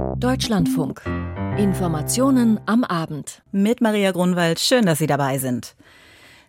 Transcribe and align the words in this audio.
Deutschlandfunk. 0.00 1.02
Informationen 1.58 2.58
am 2.64 2.84
Abend. 2.84 3.42
Mit 3.52 3.80
Maria 3.80 4.12
Grunwald. 4.12 4.58
Schön, 4.58 4.86
dass 4.86 4.98
Sie 4.98 5.06
dabei 5.06 5.38
sind. 5.38 5.74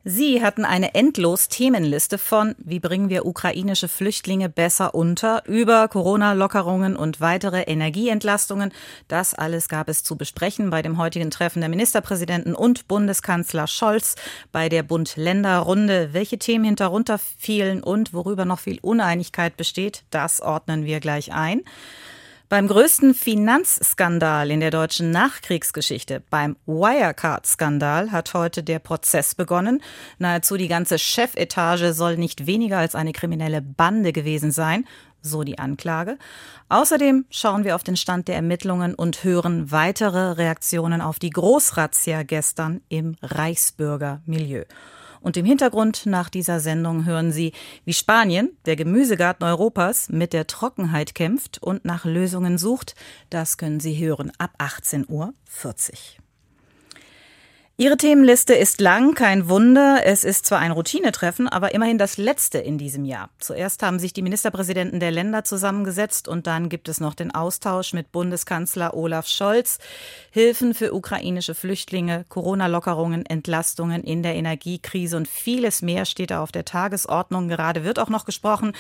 Sie 0.03 0.41
hatten 0.41 0.65
eine 0.65 0.95
endlos 0.95 1.47
Themenliste 1.47 2.17
von 2.17 2.55
Wie 2.57 2.79
bringen 2.79 3.09
wir 3.09 3.25
ukrainische 3.25 3.87
Flüchtlinge 3.87 4.49
besser 4.49 4.95
unter 4.95 5.43
über 5.47 5.87
Corona-Lockerungen 5.89 6.95
und 6.95 7.19
weitere 7.19 7.61
Energieentlastungen. 7.63 8.71
Das 9.07 9.33
alles 9.33 9.67
gab 9.69 9.89
es 9.89 10.03
zu 10.03 10.15
besprechen 10.15 10.69
bei 10.69 10.81
dem 10.81 10.97
heutigen 10.97 11.29
Treffen 11.29 11.59
der 11.59 11.69
Ministerpräsidenten 11.69 12.55
und 12.55 12.87
Bundeskanzler 12.87 13.67
Scholz 13.67 14.15
bei 14.51 14.69
der 14.69 14.83
Bund-Länder-Runde. 14.83 16.13
Welche 16.13 16.39
Themen 16.39 16.65
hinterunter 16.65 17.19
fielen 17.19 17.83
und 17.83 18.13
worüber 18.13 18.45
noch 18.45 18.59
viel 18.59 18.79
Uneinigkeit 18.81 19.57
besteht, 19.57 20.03
das 20.09 20.41
ordnen 20.41 20.85
wir 20.85 20.99
gleich 20.99 21.33
ein. 21.33 21.61
Beim 22.51 22.67
größten 22.67 23.13
Finanzskandal 23.13 24.51
in 24.51 24.59
der 24.59 24.71
deutschen 24.71 25.09
Nachkriegsgeschichte, 25.09 26.21
beim 26.29 26.57
Wirecard-Skandal, 26.65 28.11
hat 28.11 28.33
heute 28.33 28.61
der 28.61 28.79
Prozess 28.79 29.35
begonnen. 29.35 29.81
Nahezu 30.19 30.57
die 30.57 30.67
ganze 30.67 30.99
Chefetage 30.99 31.93
soll 31.93 32.17
nicht 32.17 32.47
weniger 32.47 32.79
als 32.79 32.93
eine 32.93 33.13
kriminelle 33.13 33.61
Bande 33.61 34.11
gewesen 34.11 34.51
sein, 34.51 34.85
so 35.21 35.45
die 35.45 35.59
Anklage. 35.59 36.17
Außerdem 36.67 37.23
schauen 37.29 37.63
wir 37.63 37.73
auf 37.73 37.85
den 37.85 37.95
Stand 37.95 38.27
der 38.27 38.35
Ermittlungen 38.35 38.95
und 38.95 39.23
hören 39.23 39.71
weitere 39.71 40.31
Reaktionen 40.33 40.99
auf 40.99 41.19
die 41.19 41.29
Großrazzia 41.29 42.23
gestern 42.23 42.81
im 42.89 43.15
Reichsbürgermilieu. 43.21 44.65
Und 45.21 45.37
im 45.37 45.45
Hintergrund 45.45 46.05
nach 46.05 46.29
dieser 46.29 46.59
Sendung 46.59 47.05
hören 47.05 47.31
Sie, 47.31 47.53
wie 47.85 47.93
Spanien, 47.93 48.57
der 48.65 48.75
Gemüsegarten 48.75 49.45
Europas, 49.45 50.09
mit 50.09 50.33
der 50.33 50.47
Trockenheit 50.47 51.15
kämpft 51.15 51.61
und 51.61 51.85
nach 51.85 52.05
Lösungen 52.05 52.57
sucht. 52.57 52.95
Das 53.29 53.57
können 53.57 53.79
Sie 53.79 53.97
hören 54.03 54.31
ab 54.39 54.51
18.40 54.59 55.09
Uhr. 55.09 55.33
Ihre 57.81 57.97
Themenliste 57.97 58.53
ist 58.53 58.79
lang, 58.79 59.15
kein 59.15 59.49
Wunder. 59.49 60.01
Es 60.05 60.23
ist 60.23 60.45
zwar 60.45 60.59
ein 60.59 60.69
Routinetreffen, 60.69 61.47
aber 61.47 61.73
immerhin 61.73 61.97
das 61.97 62.17
letzte 62.17 62.59
in 62.59 62.77
diesem 62.77 63.05
Jahr. 63.05 63.31
Zuerst 63.39 63.81
haben 63.81 63.97
sich 63.97 64.13
die 64.13 64.21
Ministerpräsidenten 64.21 64.99
der 64.99 65.09
Länder 65.09 65.43
zusammengesetzt 65.43 66.27
und 66.27 66.45
dann 66.45 66.69
gibt 66.69 66.89
es 66.89 66.99
noch 66.99 67.15
den 67.15 67.33
Austausch 67.33 67.93
mit 67.93 68.11
Bundeskanzler 68.11 68.93
Olaf 68.93 69.25
Scholz. 69.25 69.79
Hilfen 70.29 70.75
für 70.75 70.93
ukrainische 70.93 71.55
Flüchtlinge, 71.55 72.23
Corona-Lockerungen, 72.29 73.25
Entlastungen 73.25 74.03
in 74.03 74.21
der 74.21 74.35
Energiekrise 74.35 75.17
und 75.17 75.27
vieles 75.27 75.81
mehr 75.81 76.05
steht 76.05 76.29
da 76.29 76.43
auf 76.43 76.51
der 76.51 76.65
Tagesordnung. 76.65 77.47
Gerade 77.47 77.83
wird 77.83 77.97
auch 77.97 78.09
noch 78.09 78.25
gesprochen. 78.25 78.73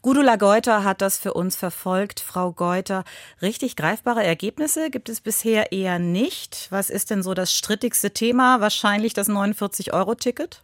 Gudula 0.00 0.36
Geuter 0.36 0.82
hat 0.82 1.02
das 1.02 1.18
für 1.18 1.34
uns 1.34 1.56
verfolgt. 1.56 2.20
Frau 2.20 2.52
Geuter, 2.52 3.04
richtig 3.42 3.76
greifbare 3.76 4.24
Ergebnisse 4.24 4.88
gibt 4.88 5.10
es 5.10 5.20
bisher 5.20 5.72
eher 5.72 5.98
nicht. 5.98 6.68
Was 6.70 6.88
ist 6.88 7.10
denn 7.10 7.22
so 7.22 7.34
das 7.34 7.52
strittigste 7.52 8.12
Thema? 8.12 8.45
Wahrscheinlich 8.60 9.14
das 9.14 9.28
49-Euro-Ticket? 9.28 10.62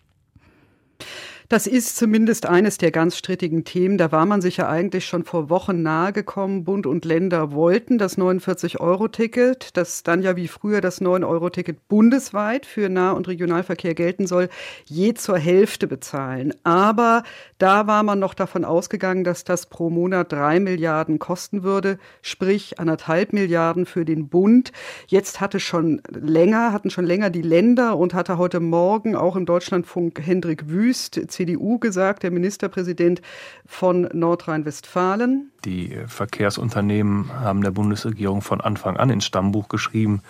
Das 1.53 1.67
ist 1.67 1.99
zumindest 1.99 2.47
eines 2.47 2.79
der 2.79 2.91
ganz 2.91 3.19
strittigen 3.19 3.65
Themen. 3.65 3.99
Da 3.99 4.11
war 4.11 4.25
man 4.25 4.41
sich 4.41 4.57
ja 4.57 4.71
eigentlich 4.71 5.05
schon 5.05 5.23
vor 5.23 5.51
Wochen 5.51 5.83
nahegekommen. 5.83 6.65
Bund 6.65 6.87
und 6.87 7.05
Länder 7.05 7.53
wollten 7.53 7.99
das 7.99 8.17
49-Euro-Ticket, 8.17 9.77
das 9.77 10.03
dann 10.03 10.23
ja 10.23 10.35
wie 10.35 10.49
früher 10.49 10.81
das 10.81 11.03
9-Euro-Ticket 11.03 11.89
bundesweit 11.89 12.65
für 12.65 12.89
Nah- 12.89 13.13
und 13.13 13.29
Regionalverkehr 13.29 13.93
gelten 13.93 14.27
soll, 14.27 14.49
je 14.87 15.13
zur 15.13 15.37
Hälfte 15.37 15.87
bezahlen. 15.87 16.55
Aber 16.65 17.23
da 17.59 17.87
war 17.87 18.03
man 18.03 18.19
noch 18.19 18.33
davon 18.33 18.65
ausgegangen, 18.65 19.23
dass 19.23 19.45
das 19.45 19.67
pro 19.67 19.91
Monat 19.91 20.33
drei 20.33 20.59
Milliarden 20.59 21.19
kosten 21.19 21.63
würde, 21.63 21.99
sprich 22.23 22.81
anderthalb 22.81 23.35
Milliarden 23.35 23.85
für 23.85 24.07
den 24.07 24.29
Bund. 24.29 24.73
Jetzt 25.07 25.43
hatte 25.43 25.61
schon 25.61 26.01
länger, 26.09 26.73
hatten 26.73 26.89
schon 26.89 27.05
länger 27.05 27.29
die 27.29 27.43
Länder 27.43 27.99
und 27.99 28.15
hatte 28.15 28.39
heute 28.39 28.61
Morgen 28.61 29.17
auch 29.17 29.37
im 29.37 29.45
Deutschlandfunk 29.45 30.19
Hendrik 30.19 30.71
Wüst, 30.71 31.21
CDU 31.43 31.79
gesagt, 31.79 32.23
der 32.23 32.31
Ministerpräsident 32.31 33.21
von 33.67 34.09
Nordrhein-Westfalen. 34.13 35.51
Die 35.65 35.97
Verkehrsunternehmen 36.07 37.33
haben 37.33 37.63
der 37.63 37.73
Bundesregierung 37.73 38.43
von 38.43 38.61
Anfang 38.61 38.97
an 38.97 39.11
ins 39.11 39.25
Stammbuch 39.25 39.69
geschrieben, 39.69 40.23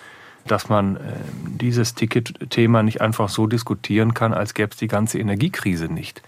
dass 0.47 0.69
man 0.69 0.97
äh, 0.97 0.99
dieses 1.45 1.93
Ticketthema 1.93 2.83
nicht 2.83 3.01
einfach 3.01 3.29
so 3.29 3.47
diskutieren 3.47 4.13
kann, 4.13 4.33
als 4.33 4.53
gäbe 4.53 4.71
es 4.71 4.77
die 4.77 4.87
ganze 4.87 5.19
Energiekrise 5.19 5.85
nicht. 5.85 6.21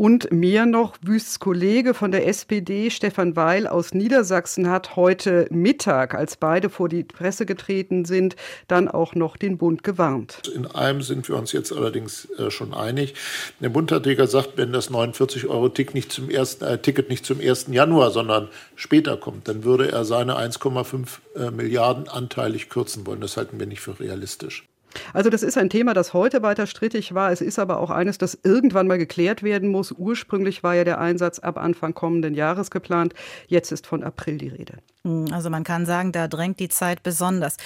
Und 0.00 0.32
mehr 0.32 0.64
noch, 0.64 0.96
Wüsts 1.02 1.40
Kollege 1.40 1.92
von 1.92 2.10
der 2.10 2.26
SPD, 2.26 2.88
Stefan 2.88 3.36
Weil 3.36 3.66
aus 3.66 3.92
Niedersachsen, 3.92 4.70
hat 4.70 4.96
heute 4.96 5.46
Mittag, 5.50 6.14
als 6.14 6.38
beide 6.38 6.70
vor 6.70 6.88
die 6.88 7.04
Presse 7.04 7.44
getreten 7.44 8.06
sind, 8.06 8.34
dann 8.66 8.88
auch 8.88 9.14
noch 9.14 9.36
den 9.36 9.58
Bund 9.58 9.84
gewarnt. 9.84 10.40
In 10.54 10.64
einem 10.64 11.02
sind 11.02 11.28
wir 11.28 11.36
uns 11.36 11.52
jetzt 11.52 11.70
allerdings 11.70 12.30
äh, 12.38 12.50
schon 12.50 12.72
einig. 12.72 13.12
Der 13.60 13.68
Bund 13.68 13.92
hat 13.92 14.04
gesagt, 14.04 14.52
wenn 14.56 14.72
das 14.72 14.90
49-Euro-Ticket 14.90 15.94
nicht, 15.94 16.18
äh, 16.62 16.78
Ticket 16.78 17.10
nicht 17.10 17.26
zum 17.26 17.38
1. 17.38 17.66
Januar, 17.68 18.10
sondern 18.10 18.48
später 18.76 19.18
kommt, 19.18 19.48
dann 19.48 19.64
würde 19.64 19.92
er 19.92 20.06
seine 20.06 20.38
1,5 20.38 21.08
äh, 21.36 21.50
Milliarden 21.50 22.08
anteilig 22.08 22.70
kürzen 22.70 23.06
wollen. 23.06 23.20
Das 23.20 23.36
halten 23.36 23.60
wir 23.60 23.66
nicht 23.66 23.82
für 23.82 24.00
realistisch. 24.00 24.64
Also 25.12 25.30
das 25.30 25.42
ist 25.42 25.58
ein 25.58 25.70
Thema, 25.70 25.94
das 25.94 26.14
heute 26.14 26.42
weiter 26.42 26.66
strittig 26.66 27.14
war. 27.14 27.32
Es 27.32 27.40
ist 27.40 27.58
aber 27.58 27.80
auch 27.80 27.90
eines, 27.90 28.18
das 28.18 28.38
irgendwann 28.42 28.86
mal 28.86 28.98
geklärt 28.98 29.42
werden 29.42 29.68
muss. 29.70 29.92
Ursprünglich 29.92 30.62
war 30.62 30.74
ja 30.74 30.84
der 30.84 31.00
Einsatz 31.00 31.38
ab 31.38 31.56
Anfang 31.56 31.94
kommenden 31.94 32.34
Jahres 32.34 32.70
geplant. 32.70 33.14
Jetzt 33.48 33.72
ist 33.72 33.86
von 33.86 34.02
April 34.02 34.38
die 34.38 34.48
Rede. 34.48 34.74
Hm, 35.04 35.26
also 35.32 35.50
man 35.50 35.64
kann 35.64 35.86
sagen, 35.86 36.12
da 36.12 36.28
drängt 36.28 36.60
die 36.60 36.68
Zeit 36.68 37.02
besonders. 37.02 37.56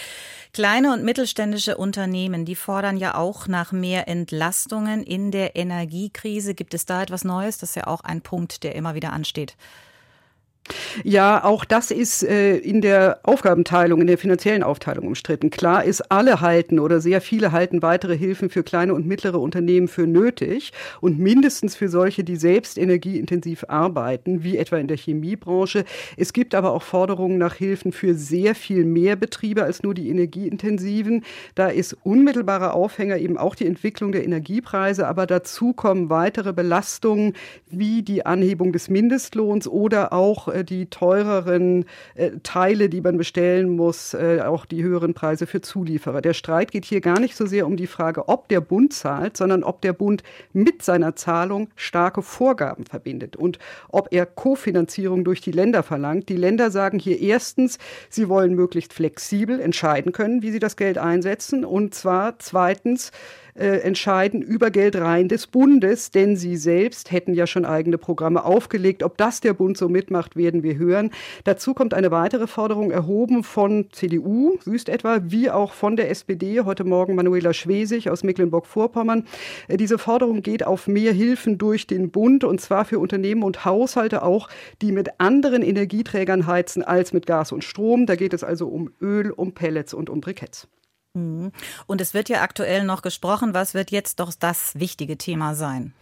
Kleine 0.52 0.92
und 0.92 1.04
mittelständische 1.04 1.76
Unternehmen, 1.76 2.44
die 2.44 2.54
fordern 2.54 2.96
ja 2.96 3.14
auch 3.16 3.48
nach 3.48 3.72
mehr 3.72 4.08
Entlastungen 4.08 5.02
in 5.02 5.30
der 5.30 5.56
Energiekrise. 5.56 6.54
Gibt 6.54 6.74
es 6.74 6.86
da 6.86 7.02
etwas 7.02 7.24
Neues? 7.24 7.58
Das 7.58 7.70
ist 7.70 7.76
ja 7.76 7.86
auch 7.86 8.02
ein 8.02 8.20
Punkt, 8.20 8.62
der 8.62 8.74
immer 8.74 8.94
wieder 8.94 9.12
ansteht. 9.12 9.56
Ja, 11.02 11.44
auch 11.44 11.66
das 11.66 11.90
ist 11.90 12.22
äh, 12.22 12.56
in 12.56 12.80
der 12.80 13.20
Aufgabenteilung, 13.22 14.00
in 14.00 14.06
der 14.06 14.16
finanziellen 14.16 14.62
Aufteilung 14.62 15.06
umstritten. 15.06 15.50
Klar 15.50 15.84
ist, 15.84 16.10
alle 16.10 16.40
halten 16.40 16.78
oder 16.78 17.00
sehr 17.00 17.20
viele 17.20 17.52
halten 17.52 17.82
weitere 17.82 18.16
Hilfen 18.16 18.48
für 18.48 18.62
kleine 18.62 18.94
und 18.94 19.06
mittlere 19.06 19.40
Unternehmen 19.40 19.88
für 19.88 20.06
nötig 20.06 20.72
und 21.02 21.18
mindestens 21.18 21.76
für 21.76 21.90
solche, 21.90 22.24
die 22.24 22.36
selbst 22.36 22.78
energieintensiv 22.78 23.66
arbeiten, 23.68 24.42
wie 24.42 24.56
etwa 24.56 24.78
in 24.78 24.88
der 24.88 24.96
Chemiebranche. 24.96 25.84
Es 26.16 26.32
gibt 26.32 26.54
aber 26.54 26.72
auch 26.72 26.82
Forderungen 26.82 27.36
nach 27.36 27.54
Hilfen 27.54 27.92
für 27.92 28.14
sehr 28.14 28.54
viel 28.54 28.86
mehr 28.86 29.16
Betriebe 29.16 29.64
als 29.64 29.82
nur 29.82 29.92
die 29.92 30.08
energieintensiven. 30.08 31.24
Da 31.54 31.68
ist 31.68 31.94
unmittelbarer 32.04 32.72
Aufhänger 32.72 33.18
eben 33.18 33.36
auch 33.36 33.54
die 33.54 33.66
Entwicklung 33.66 34.12
der 34.12 34.24
Energiepreise, 34.24 35.06
aber 35.06 35.26
dazu 35.26 35.74
kommen 35.74 36.08
weitere 36.08 36.54
Belastungen 36.54 37.34
wie 37.68 38.02
die 38.02 38.24
Anhebung 38.24 38.72
des 38.72 38.88
Mindestlohns 38.88 39.68
oder 39.68 40.14
auch 40.14 40.53
die 40.62 40.86
teureren 40.86 41.86
äh, 42.14 42.32
Teile, 42.42 42.88
die 42.88 43.00
man 43.00 43.16
bestellen 43.16 43.70
muss, 43.70 44.14
äh, 44.14 44.40
auch 44.44 44.66
die 44.66 44.84
höheren 44.84 45.14
Preise 45.14 45.46
für 45.46 45.60
Zulieferer. 45.60 46.20
Der 46.20 46.34
Streit 46.34 46.70
geht 46.70 46.84
hier 46.84 47.00
gar 47.00 47.18
nicht 47.18 47.34
so 47.34 47.46
sehr 47.46 47.66
um 47.66 47.76
die 47.76 47.86
Frage, 47.86 48.28
ob 48.28 48.48
der 48.48 48.60
Bund 48.60 48.92
zahlt, 48.92 49.36
sondern 49.36 49.64
ob 49.64 49.80
der 49.80 49.92
Bund 49.92 50.22
mit 50.52 50.82
seiner 50.82 51.16
Zahlung 51.16 51.68
starke 51.74 52.22
Vorgaben 52.22 52.84
verbindet 52.84 53.36
und 53.36 53.58
ob 53.88 54.08
er 54.12 54.26
Kofinanzierung 54.26 55.24
durch 55.24 55.40
die 55.40 55.50
Länder 55.50 55.82
verlangt. 55.82 56.28
Die 56.28 56.36
Länder 56.36 56.70
sagen 56.70 56.98
hier 56.98 57.20
erstens, 57.20 57.78
sie 58.08 58.28
wollen 58.28 58.54
möglichst 58.54 58.92
flexibel 58.92 59.58
entscheiden 59.58 60.12
können, 60.12 60.42
wie 60.42 60.50
sie 60.50 60.60
das 60.60 60.76
Geld 60.76 60.98
einsetzen 60.98 61.64
und 61.64 61.94
zwar 61.94 62.38
zweitens, 62.38 63.10
äh, 63.54 63.78
entscheiden 63.78 64.42
über 64.42 64.70
Geldreihen 64.70 65.28
des 65.28 65.46
Bundes, 65.46 66.10
denn 66.10 66.36
sie 66.36 66.56
selbst 66.56 67.12
hätten 67.12 67.34
ja 67.34 67.46
schon 67.46 67.64
eigene 67.64 67.98
Programme 67.98 68.44
aufgelegt. 68.44 69.02
Ob 69.02 69.16
das 69.16 69.40
der 69.40 69.54
Bund 69.54 69.78
so 69.78 69.88
mitmacht, 69.88 70.36
werden 70.36 70.62
wir 70.62 70.76
hören. 70.76 71.10
Dazu 71.44 71.74
kommt 71.74 71.94
eine 71.94 72.10
weitere 72.10 72.46
Forderung 72.46 72.90
erhoben 72.90 73.44
von 73.44 73.88
CDU, 73.92 74.58
Wüst 74.64 74.88
etwa, 74.88 75.20
wie 75.24 75.50
auch 75.50 75.72
von 75.72 75.96
der 75.96 76.10
SPD, 76.10 76.60
heute 76.60 76.84
Morgen 76.84 77.14
Manuela 77.14 77.52
Schwesig 77.52 78.10
aus 78.10 78.24
Mecklenburg-Vorpommern. 78.24 79.26
Äh, 79.68 79.76
diese 79.76 79.98
Forderung 79.98 80.42
geht 80.42 80.66
auf 80.66 80.86
mehr 80.88 81.12
Hilfen 81.12 81.58
durch 81.58 81.86
den 81.86 82.10
Bund 82.10 82.44
und 82.44 82.60
zwar 82.60 82.84
für 82.84 82.98
Unternehmen 82.98 83.42
und 83.42 83.64
Haushalte 83.64 84.22
auch, 84.22 84.48
die 84.82 84.92
mit 84.92 85.20
anderen 85.20 85.62
Energieträgern 85.62 86.46
heizen 86.46 86.82
als 86.82 87.12
mit 87.12 87.26
Gas 87.26 87.52
und 87.52 87.62
Strom. 87.64 88.06
Da 88.06 88.16
geht 88.16 88.34
es 88.34 88.42
also 88.42 88.68
um 88.68 88.90
Öl, 89.00 89.30
um 89.30 89.52
Pellets 89.52 89.94
und 89.94 90.10
um 90.10 90.20
Briketts. 90.20 90.68
Mhm. 91.14 91.52
Und 91.86 92.00
es 92.00 92.12
wird 92.12 92.28
ja 92.28 92.42
aktuell 92.42 92.84
noch 92.84 93.02
gesprochen, 93.02 93.54
was 93.54 93.74
wird 93.74 93.90
jetzt 93.90 94.20
doch 94.20 94.32
das 94.38 94.78
wichtige 94.78 95.16
Thema 95.16 95.54
sein? 95.54 95.94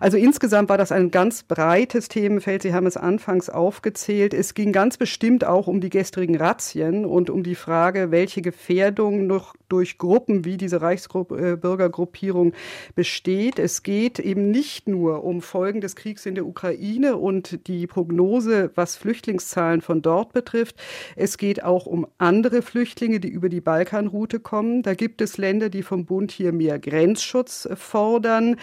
Also 0.00 0.16
insgesamt 0.16 0.68
war 0.68 0.78
das 0.78 0.92
ein 0.92 1.10
ganz 1.10 1.42
breites 1.42 2.08
Themenfeld. 2.08 2.62
Sie 2.62 2.74
haben 2.74 2.86
es 2.86 2.96
anfangs 2.96 3.50
aufgezählt. 3.50 4.34
Es 4.34 4.54
ging 4.54 4.72
ganz 4.72 4.96
bestimmt 4.96 5.44
auch 5.44 5.66
um 5.66 5.80
die 5.80 5.90
gestrigen 5.90 6.36
Razzien 6.36 7.04
und 7.04 7.30
um 7.30 7.42
die 7.42 7.54
Frage, 7.54 8.10
welche 8.10 8.42
Gefährdung 8.42 9.26
noch 9.26 9.54
durch 9.68 9.96
Gruppen 9.96 10.44
wie 10.44 10.58
diese 10.58 10.82
Reichsbürgergruppierung 10.82 12.52
besteht. 12.94 13.58
Es 13.58 13.82
geht 13.82 14.18
eben 14.18 14.50
nicht 14.50 14.86
nur 14.86 15.24
um 15.24 15.40
Folgen 15.40 15.80
des 15.80 15.96
Kriegs 15.96 16.26
in 16.26 16.34
der 16.34 16.46
Ukraine 16.46 17.16
und 17.16 17.66
die 17.66 17.86
Prognose, 17.86 18.70
was 18.74 18.96
Flüchtlingszahlen 18.96 19.80
von 19.80 20.02
dort 20.02 20.34
betrifft. 20.34 20.76
Es 21.16 21.38
geht 21.38 21.64
auch 21.64 21.86
um 21.86 22.06
andere 22.18 22.60
Flüchtlinge, 22.60 23.18
die 23.18 23.28
über 23.28 23.48
die 23.48 23.62
Balkanroute 23.62 24.40
kommen. 24.40 24.82
Da 24.82 24.94
gibt 24.94 25.22
es 25.22 25.38
Länder, 25.38 25.70
die 25.70 25.82
vom 25.82 26.04
Bund 26.04 26.32
hier 26.32 26.52
mehr 26.52 26.78
Grenzschutz 26.78 27.68
fordern. 27.74 28.56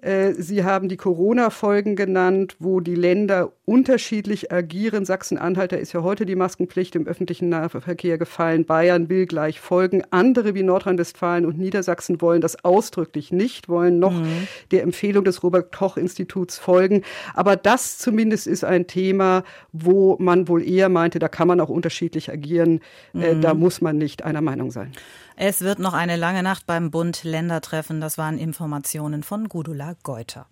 Äh, 0.00 0.34
Sie 0.34 0.62
haben 0.62 0.88
die 0.88 0.96
Corona-Folgen 0.96 1.96
genannt, 1.96 2.56
wo 2.60 2.80
die 2.80 2.94
Länder 2.94 3.52
unterschiedlich 3.64 4.52
agieren. 4.52 5.04
Sachsen-Anhalt, 5.04 5.72
da 5.72 5.76
ist 5.76 5.92
ja 5.92 6.02
heute 6.02 6.24
die 6.24 6.36
Maskenpflicht 6.36 6.94
im 6.94 7.06
öffentlichen 7.06 7.48
Nahverkehr 7.48 8.16
gefallen. 8.16 8.64
Bayern 8.64 9.08
will 9.08 9.26
gleich 9.26 9.60
folgen. 9.60 10.02
Andere 10.10 10.54
wie 10.54 10.62
Nordrhein-Westfalen 10.62 11.44
und 11.44 11.58
Niedersachsen 11.58 12.20
wollen 12.20 12.40
das 12.40 12.64
ausdrücklich 12.64 13.32
nicht, 13.32 13.68
wollen 13.68 13.98
noch 13.98 14.12
mhm. 14.12 14.46
der 14.70 14.84
Empfehlung 14.84 15.24
des 15.24 15.42
Robert-Koch-Instituts 15.42 16.58
folgen. 16.58 17.02
Aber 17.34 17.56
das 17.56 17.98
zumindest 17.98 18.46
ist 18.46 18.64
ein 18.64 18.86
Thema, 18.86 19.42
wo 19.72 20.16
man 20.20 20.48
wohl 20.48 20.62
eher 20.62 20.88
meinte, 20.88 21.18
da 21.18 21.28
kann 21.28 21.48
man 21.48 21.60
auch 21.60 21.68
unterschiedlich 21.68 22.30
agieren. 22.30 22.80
Äh, 23.14 23.34
mhm. 23.34 23.40
Da 23.40 23.54
muss 23.54 23.80
man 23.80 23.98
nicht 23.98 24.22
einer 24.22 24.42
Meinung 24.42 24.70
sein. 24.70 24.92
Es 25.40 25.60
wird 25.60 25.78
noch 25.78 25.92
eine 25.92 26.16
lange 26.16 26.42
Nacht 26.42 26.66
beim 26.66 26.90
Bund-Länder-Treffen. 26.90 28.00
Das 28.00 28.18
waren 28.18 28.38
Informationen 28.38 29.22
von 29.22 29.48
Gudula 29.48 29.94
Geuter. 30.02 30.46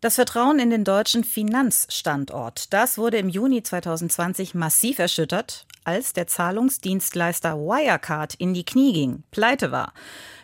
Das 0.00 0.14
Vertrauen 0.14 0.58
in 0.58 0.70
den 0.70 0.82
deutschen 0.82 1.24
Finanzstandort, 1.24 2.72
das 2.72 2.96
wurde 2.96 3.18
im 3.18 3.28
Juni 3.28 3.62
2020 3.62 4.54
massiv 4.54 4.98
erschüttert, 4.98 5.66
als 5.84 6.14
der 6.14 6.26
Zahlungsdienstleister 6.26 7.58
Wirecard 7.58 8.32
in 8.32 8.54
die 8.54 8.64
Knie 8.64 8.94
ging, 8.94 9.24
pleite 9.30 9.70
war. 9.70 9.92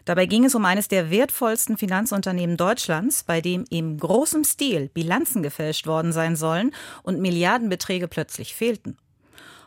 Dabei 0.05 0.27
ging 0.27 0.45
es 0.45 0.55
um 0.55 0.67
eines 0.67 0.89
der 0.89 1.11
wertvollsten 1.11 1.79
Finanzunternehmen 1.79 2.59
Deutschlands, 2.59 3.25
bei 3.25 3.41
dem 3.41 3.65
im 3.71 3.97
großen 3.97 4.45
Stil 4.45 4.91
Bilanzen 4.93 5.43
gefälscht 5.43 5.87
worden 5.87 6.13
sein 6.13 6.37
sollen 6.37 6.75
und 7.03 7.19
Milliardenbeträge 7.19 8.09
plötzlich 8.09 8.55
fehlten. 8.55 8.99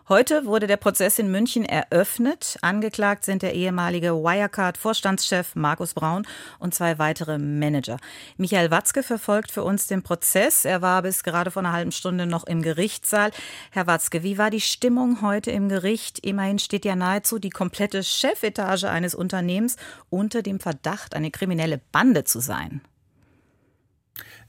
Heute 0.09 0.45
wurde 0.45 0.67
der 0.67 0.75
Prozess 0.75 1.17
in 1.17 1.31
München 1.31 1.63
eröffnet. 1.63 2.57
Angeklagt 2.61 3.23
sind 3.23 3.41
der 3.41 3.53
ehemalige 3.53 4.09
Wirecard-Vorstandschef 4.09 5.55
Markus 5.55 5.93
Braun 5.93 6.27
und 6.59 6.75
zwei 6.75 6.99
weitere 6.99 7.37
Manager. 7.37 7.95
Michael 8.35 8.69
Watzke 8.69 9.01
verfolgt 9.01 9.49
für 9.49 9.63
uns 9.63 9.87
den 9.87 10.03
Prozess. 10.03 10.65
Er 10.65 10.81
war 10.81 11.03
bis 11.03 11.23
gerade 11.23 11.51
vor 11.51 11.61
einer 11.61 11.71
halben 11.71 11.93
Stunde 11.93 12.25
noch 12.25 12.45
im 12.45 12.61
Gerichtssaal. 12.61 13.31
Herr 13.71 13.87
Watzke, 13.87 14.23
wie 14.23 14.37
war 14.37 14.49
die 14.49 14.59
Stimmung 14.59 15.21
heute 15.21 15.51
im 15.51 15.69
Gericht? 15.69 16.19
Immerhin 16.19 16.59
steht 16.59 16.83
ja 16.83 16.97
nahezu 16.97 17.39
die 17.39 17.49
komplette 17.49 18.03
Chefetage 18.03 18.83
eines 18.83 19.15
Unternehmens 19.15 19.77
unter 20.09 20.41
dem 20.41 20.59
Verdacht, 20.59 21.15
eine 21.15 21.31
kriminelle 21.31 21.79
Bande 21.93 22.25
zu 22.25 22.41
sein. 22.41 22.81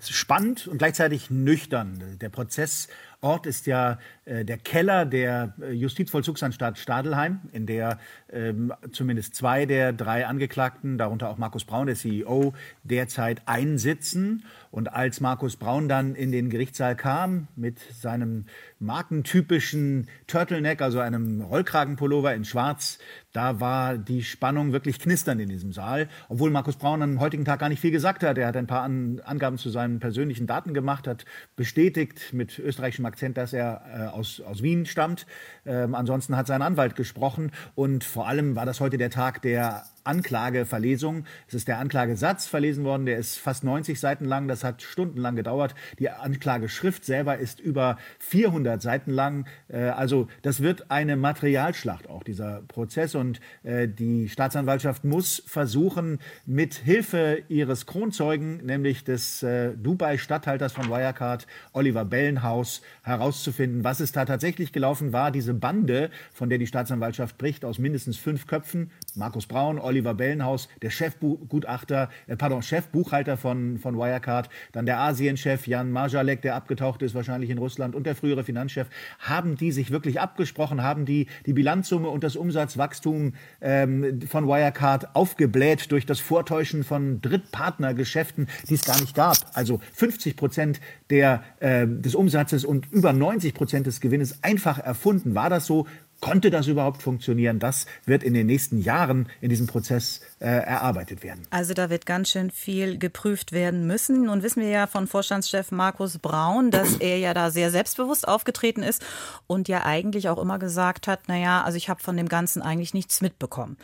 Spannend 0.00 0.66
und 0.66 0.78
gleichzeitig 0.78 1.30
nüchtern. 1.30 2.18
Der 2.20 2.28
Prozess 2.28 2.88
Ort 3.24 3.46
ist 3.46 3.66
ja 3.66 3.98
der 4.26 4.56
Keller 4.56 5.04
der 5.04 5.54
äh, 5.60 5.72
Justizvollzugsanstalt 5.72 6.78
Stadelheim, 6.78 7.40
in 7.52 7.66
der 7.66 7.98
ähm, 8.32 8.72
zumindest 8.90 9.34
zwei 9.34 9.66
der 9.66 9.92
drei 9.92 10.26
Angeklagten, 10.26 10.96
darunter 10.96 11.28
auch 11.28 11.36
Markus 11.36 11.64
Braun, 11.64 11.86
der 11.86 11.96
CEO, 11.96 12.54
derzeit 12.84 13.42
einsitzen. 13.46 14.44
Und 14.70 14.92
als 14.92 15.20
Markus 15.20 15.56
Braun 15.56 15.88
dann 15.88 16.14
in 16.14 16.32
den 16.32 16.48
Gerichtssaal 16.48 16.96
kam 16.96 17.48
mit 17.54 17.78
seinem 17.78 18.46
markentypischen 18.78 20.08
Turtleneck, 20.26 20.80
also 20.82 21.00
einem 21.00 21.42
Rollkragenpullover 21.42 22.34
in 22.34 22.44
Schwarz, 22.44 22.98
da 23.34 23.58
war 23.58 23.98
die 23.98 24.22
Spannung 24.22 24.72
wirklich 24.72 25.00
knisternd 25.00 25.40
in 25.40 25.48
diesem 25.48 25.72
Saal, 25.72 26.08
obwohl 26.28 26.50
Markus 26.50 26.76
Braun 26.76 27.02
am 27.02 27.18
heutigen 27.18 27.44
Tag 27.44 27.58
gar 27.58 27.68
nicht 27.68 27.80
viel 27.80 27.90
gesagt 27.90 28.22
hat. 28.22 28.38
Er 28.38 28.46
hat 28.46 28.56
ein 28.56 28.68
paar 28.68 28.84
Angaben 28.84 29.58
zu 29.58 29.70
seinen 29.70 29.98
persönlichen 29.98 30.46
Daten 30.46 30.72
gemacht, 30.72 31.08
hat 31.08 31.24
bestätigt 31.56 32.32
mit 32.32 32.58
österreichischem 32.58 33.06
Akzent, 33.06 33.36
dass 33.36 33.52
er 33.52 34.12
äh, 34.12 34.13
aus, 34.14 34.40
aus 34.40 34.62
Wien 34.62 34.86
stammt. 34.86 35.26
Ähm, 35.66 35.94
ansonsten 35.94 36.36
hat 36.36 36.46
sein 36.46 36.62
Anwalt 36.62 36.96
gesprochen 36.96 37.52
und 37.74 38.04
vor 38.04 38.28
allem 38.28 38.56
war 38.56 38.66
das 38.66 38.80
heute 38.80 38.98
der 38.98 39.10
Tag 39.10 39.42
der 39.42 39.84
Anklageverlesung. 40.04 41.24
Es 41.48 41.54
ist 41.54 41.68
der 41.68 41.78
Anklagesatz 41.78 42.46
verlesen 42.46 42.84
worden, 42.84 43.06
der 43.06 43.18
ist 43.18 43.38
fast 43.38 43.64
90 43.64 43.98
Seiten 43.98 44.24
lang, 44.24 44.48
das 44.48 44.62
hat 44.62 44.82
stundenlang 44.82 45.36
gedauert. 45.36 45.74
Die 45.98 46.10
Anklageschrift 46.10 47.04
selber 47.04 47.38
ist 47.38 47.60
über 47.60 47.98
400 48.20 48.80
Seiten 48.80 49.10
lang. 49.10 49.46
Äh, 49.68 49.84
also 49.84 50.28
das 50.42 50.62
wird 50.62 50.90
eine 50.90 51.16
Materialschlacht 51.16 52.08
auch, 52.08 52.22
dieser 52.22 52.62
Prozess. 52.68 53.14
Und 53.14 53.40
äh, 53.62 53.88
die 53.88 54.28
Staatsanwaltschaft 54.28 55.04
muss 55.04 55.42
versuchen, 55.46 56.18
mit 56.46 56.74
Hilfe 56.74 57.42
ihres 57.48 57.86
Kronzeugen, 57.86 58.64
nämlich 58.64 59.04
des 59.04 59.42
äh, 59.42 59.72
Dubai-Statthalters 59.76 60.72
von 60.72 60.88
Wirecard, 60.88 61.46
Oliver 61.72 62.04
Bellenhaus, 62.04 62.82
herauszufinden, 63.02 63.84
was 63.84 64.00
ist 64.00 64.16
da 64.16 64.24
tatsächlich 64.24 64.72
gelaufen 64.72 65.12
war. 65.12 65.30
Diese 65.30 65.54
Bande, 65.54 66.10
von 66.32 66.48
der 66.48 66.58
die 66.58 66.66
Staatsanwaltschaft 66.66 67.38
bricht, 67.38 67.64
aus 67.64 67.78
mindestens 67.78 68.16
fünf 68.16 68.46
Köpfen, 68.46 68.90
Markus 69.14 69.46
Braun, 69.46 69.78
Oliver 69.78 69.93
Bellenhaus, 70.02 70.68
der 70.82 70.90
Chefgutachter, 70.90 72.10
äh, 72.26 72.36
pardon, 72.36 72.62
Chefbuchhalter 72.62 73.36
von, 73.36 73.78
von 73.78 73.96
Wirecard, 73.96 74.48
dann 74.72 74.86
der 74.86 74.98
Asienchef 74.98 75.66
Jan 75.66 75.92
Marjalek, 75.92 76.42
der 76.42 76.56
abgetaucht 76.56 77.02
ist, 77.02 77.14
wahrscheinlich 77.14 77.50
in 77.50 77.58
Russland, 77.58 77.94
und 77.94 78.06
der 78.06 78.16
frühere 78.16 78.44
Finanzchef, 78.44 78.88
haben 79.18 79.56
die 79.56 79.72
sich 79.72 79.90
wirklich 79.90 80.20
abgesprochen, 80.20 80.82
haben 80.82 81.04
die 81.06 81.26
die 81.46 81.52
Bilanzsumme 81.52 82.08
und 82.08 82.24
das 82.24 82.36
Umsatzwachstum 82.36 83.34
ähm, 83.60 84.20
von 84.28 84.46
Wirecard 84.46 85.14
aufgebläht 85.14 85.90
durch 85.92 86.06
das 86.06 86.20
Vortäuschen 86.20 86.84
von 86.84 87.20
Drittpartnergeschäften, 87.20 88.48
die 88.68 88.74
es 88.74 88.84
gar 88.84 89.00
nicht 89.00 89.14
gab. 89.14 89.36
Also 89.54 89.80
50 89.94 90.36
Prozent 90.36 90.80
der, 91.10 91.42
äh, 91.60 91.86
des 91.86 92.14
Umsatzes 92.14 92.64
und 92.64 92.90
über 92.90 93.12
90 93.12 93.54
Prozent 93.54 93.86
des 93.86 94.00
Gewinnes 94.00 94.42
einfach 94.42 94.78
erfunden. 94.78 95.34
War 95.34 95.50
das 95.50 95.66
so? 95.66 95.86
Konnte 96.24 96.48
das 96.48 96.68
überhaupt 96.68 97.02
funktionieren? 97.02 97.58
Das 97.58 97.84
wird 98.06 98.22
in 98.22 98.32
den 98.32 98.46
nächsten 98.46 98.80
Jahren 98.80 99.28
in 99.42 99.50
diesem 99.50 99.66
Prozess 99.66 100.22
äh, 100.40 100.46
erarbeitet 100.46 101.22
werden. 101.22 101.42
Also 101.50 101.74
da 101.74 101.90
wird 101.90 102.06
ganz 102.06 102.30
schön 102.30 102.50
viel 102.50 102.96
geprüft 102.96 103.52
werden 103.52 103.86
müssen. 103.86 104.24
Nun 104.24 104.42
wissen 104.42 104.62
wir 104.62 104.70
ja 104.70 104.86
von 104.86 105.06
Vorstandschef 105.06 105.70
Markus 105.70 106.16
Braun, 106.16 106.70
dass 106.70 106.96
er 107.00 107.18
ja 107.18 107.34
da 107.34 107.50
sehr 107.50 107.70
selbstbewusst 107.70 108.26
aufgetreten 108.26 108.82
ist 108.82 109.04
und 109.46 109.68
ja 109.68 109.84
eigentlich 109.84 110.30
auch 110.30 110.38
immer 110.38 110.58
gesagt 110.58 111.08
hat, 111.08 111.28
naja, 111.28 111.62
also 111.62 111.76
ich 111.76 111.90
habe 111.90 112.00
von 112.00 112.16
dem 112.16 112.30
Ganzen 112.30 112.62
eigentlich 112.62 112.94
nichts 112.94 113.20
mitbekommen. 113.20 113.76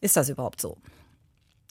Ist 0.00 0.16
das 0.16 0.28
überhaupt 0.28 0.60
so? 0.60 0.76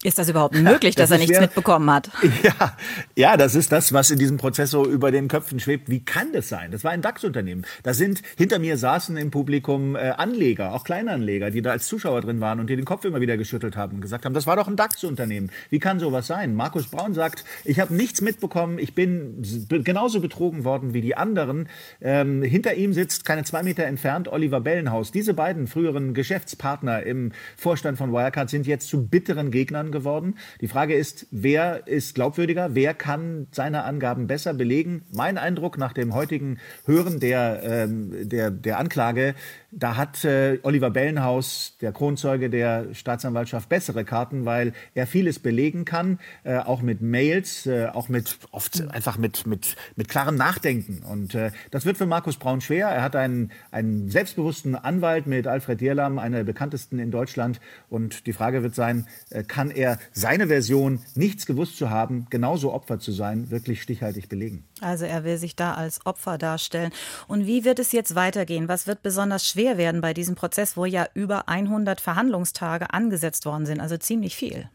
Ist 0.03 0.19
das 0.19 0.29
überhaupt 0.29 0.55
möglich, 0.55 0.95
das 0.95 1.09
dass 1.09 1.11
er 1.11 1.17
nichts 1.17 1.35
schwer. 1.35 1.41
mitbekommen 1.41 1.89
hat? 1.91 2.09
Ja, 2.43 2.75
ja, 3.15 3.37
das 3.37 3.55
ist 3.55 3.71
das, 3.71 3.93
was 3.93 4.11
in 4.11 4.19
diesem 4.19 4.37
Prozess 4.37 4.71
so 4.71 4.85
über 4.85 5.11
den 5.11 5.27
Köpfen 5.29 5.59
schwebt. 5.59 5.89
Wie 5.89 6.03
kann 6.03 6.33
das 6.33 6.49
sein? 6.49 6.71
Das 6.71 6.83
war 6.83 6.91
ein 6.91 7.01
DAX-Unternehmen. 7.01 7.63
Da 7.83 7.93
sind 7.93 8.21
hinter 8.37 8.59
mir 8.59 8.77
saßen 8.77 9.15
im 9.15 9.31
Publikum 9.31 9.95
äh, 9.95 10.09
Anleger, 10.09 10.73
auch 10.73 10.83
Kleinanleger, 10.83 11.51
die 11.51 11.61
da 11.61 11.71
als 11.71 11.87
Zuschauer 11.87 12.21
drin 12.21 12.41
waren 12.41 12.59
und 12.59 12.69
die 12.69 12.75
den 12.75 12.85
Kopf 12.85 13.05
immer 13.05 13.21
wieder 13.21 13.37
geschüttelt 13.37 13.77
haben 13.77 13.95
und 13.95 14.01
gesagt 14.01 14.25
haben, 14.25 14.33
das 14.33 14.45
war 14.45 14.57
doch 14.57 14.67
ein 14.67 14.75
DAX-Unternehmen. 14.75 15.51
Wie 15.69 15.79
kann 15.79 15.99
sowas 15.99 16.27
sein? 16.27 16.55
Markus 16.55 16.87
Braun 16.87 17.13
sagt, 17.13 17.45
ich 17.63 17.79
habe 17.79 17.93
nichts 17.93 18.19
mitbekommen, 18.19 18.79
ich 18.79 18.95
bin 18.95 19.41
genauso 19.69 20.19
betrogen 20.19 20.63
worden 20.65 20.93
wie 20.93 21.01
die 21.01 21.15
anderen. 21.15 21.69
Ähm, 22.01 22.43
hinter 22.43 22.73
ihm 22.73 22.93
sitzt 22.93 23.23
keine 23.25 23.43
zwei 23.43 23.63
Meter 23.63 23.85
entfernt 23.85 24.27
Oliver 24.27 24.59
Bellenhaus. 24.59 25.11
Diese 25.11 25.33
beiden 25.33 25.67
früheren 25.67 26.13
Geschäftspartner 26.13 27.03
im 27.03 27.31
Vorstand 27.55 27.97
von 27.97 28.11
Wirecard 28.11 28.49
sind 28.49 28.67
jetzt 28.67 28.89
zu 28.89 29.07
bitteren 29.07 29.51
Gegnern 29.51 29.91
geworden. 29.93 30.35
Die 30.59 30.67
Frage 30.67 30.93
ist, 30.95 31.27
wer 31.31 31.87
ist 31.87 32.15
glaubwürdiger? 32.15 32.75
Wer 32.75 32.93
kann 32.93 33.47
seine 33.51 33.85
Angaben 33.85 34.27
besser 34.27 34.53
belegen? 34.53 35.03
Mein 35.13 35.37
Eindruck 35.37 35.77
nach 35.77 35.93
dem 35.93 36.13
heutigen 36.13 36.59
Hören 36.85 37.21
der, 37.21 37.61
ähm, 37.63 38.27
der, 38.27 38.51
der 38.51 38.79
Anklage 38.79 39.35
da 39.75 39.97
hat 39.97 40.23
äh, 40.23 40.59
Oliver 40.63 40.91
Bellenhaus, 40.91 41.77
der 41.81 41.91
Kronzeuge 41.91 42.49
der 42.49 42.93
Staatsanwaltschaft, 42.93 43.69
bessere 43.69 44.05
Karten, 44.05 44.45
weil 44.45 44.73
er 44.93 45.07
vieles 45.07 45.39
belegen 45.39 45.83
kann, 45.83 46.19
äh, 46.43 46.57
auch 46.57 46.81
mit 46.81 47.01
Mails, 47.01 47.65
äh, 47.65 47.87
auch 47.87 48.07
mit 48.07 48.37
oft 48.51 48.87
einfach 48.89 49.17
mit, 49.17 49.47
mit, 49.47 49.75
mit 49.95 50.09
klarem 50.09 50.35
Nachdenken. 50.35 51.03
Und 51.03 51.33
äh, 51.33 51.51
das 51.71 51.85
wird 51.85 51.97
für 51.97 52.05
Markus 52.05 52.37
Braun 52.37 52.61
schwer. 52.61 52.87
Er 52.87 53.01
hat 53.01 53.15
einen, 53.15 53.51
einen 53.71 54.09
selbstbewussten 54.09 54.75
Anwalt 54.75 55.25
mit 55.25 55.47
Alfred 55.47 55.81
Dierlam, 55.81 56.19
einer 56.19 56.37
der 56.37 56.43
bekanntesten 56.43 56.99
in 56.99 57.09
Deutschland. 57.09 57.59
Und 57.89 58.27
die 58.27 58.33
Frage 58.33 58.61
wird 58.61 58.75
sein, 58.75 59.07
äh, 59.31 59.43
kann 59.43 59.71
er 59.71 59.82
seine 60.11 60.47
Version, 60.47 60.99
nichts 61.15 61.45
gewusst 61.45 61.77
zu 61.77 61.89
haben, 61.89 62.27
genauso 62.29 62.73
Opfer 62.73 62.99
zu 62.99 63.11
sein, 63.11 63.49
wirklich 63.51 63.81
stichhaltig 63.81 64.29
belegen? 64.29 64.63
Also 64.81 65.05
er 65.05 65.23
will 65.23 65.37
sich 65.37 65.55
da 65.55 65.73
als 65.73 66.05
Opfer 66.05 66.37
darstellen. 66.37 66.91
Und 67.27 67.47
wie 67.47 67.63
wird 67.63 67.79
es 67.79 67.91
jetzt 67.91 68.15
weitergehen? 68.15 68.67
Was 68.67 68.87
wird 68.87 69.03
besonders 69.03 69.47
schwer 69.47 69.77
werden 69.77 70.01
bei 70.01 70.13
diesem 70.13 70.35
Prozess, 70.35 70.77
wo 70.77 70.85
ja 70.85 71.07
über 71.13 71.47
100 71.47 72.01
Verhandlungstage 72.01 72.93
angesetzt 72.93 73.45
worden 73.45 73.65
sind? 73.65 73.79
Also 73.79 73.97
ziemlich 73.97 74.35
viel. 74.35 74.69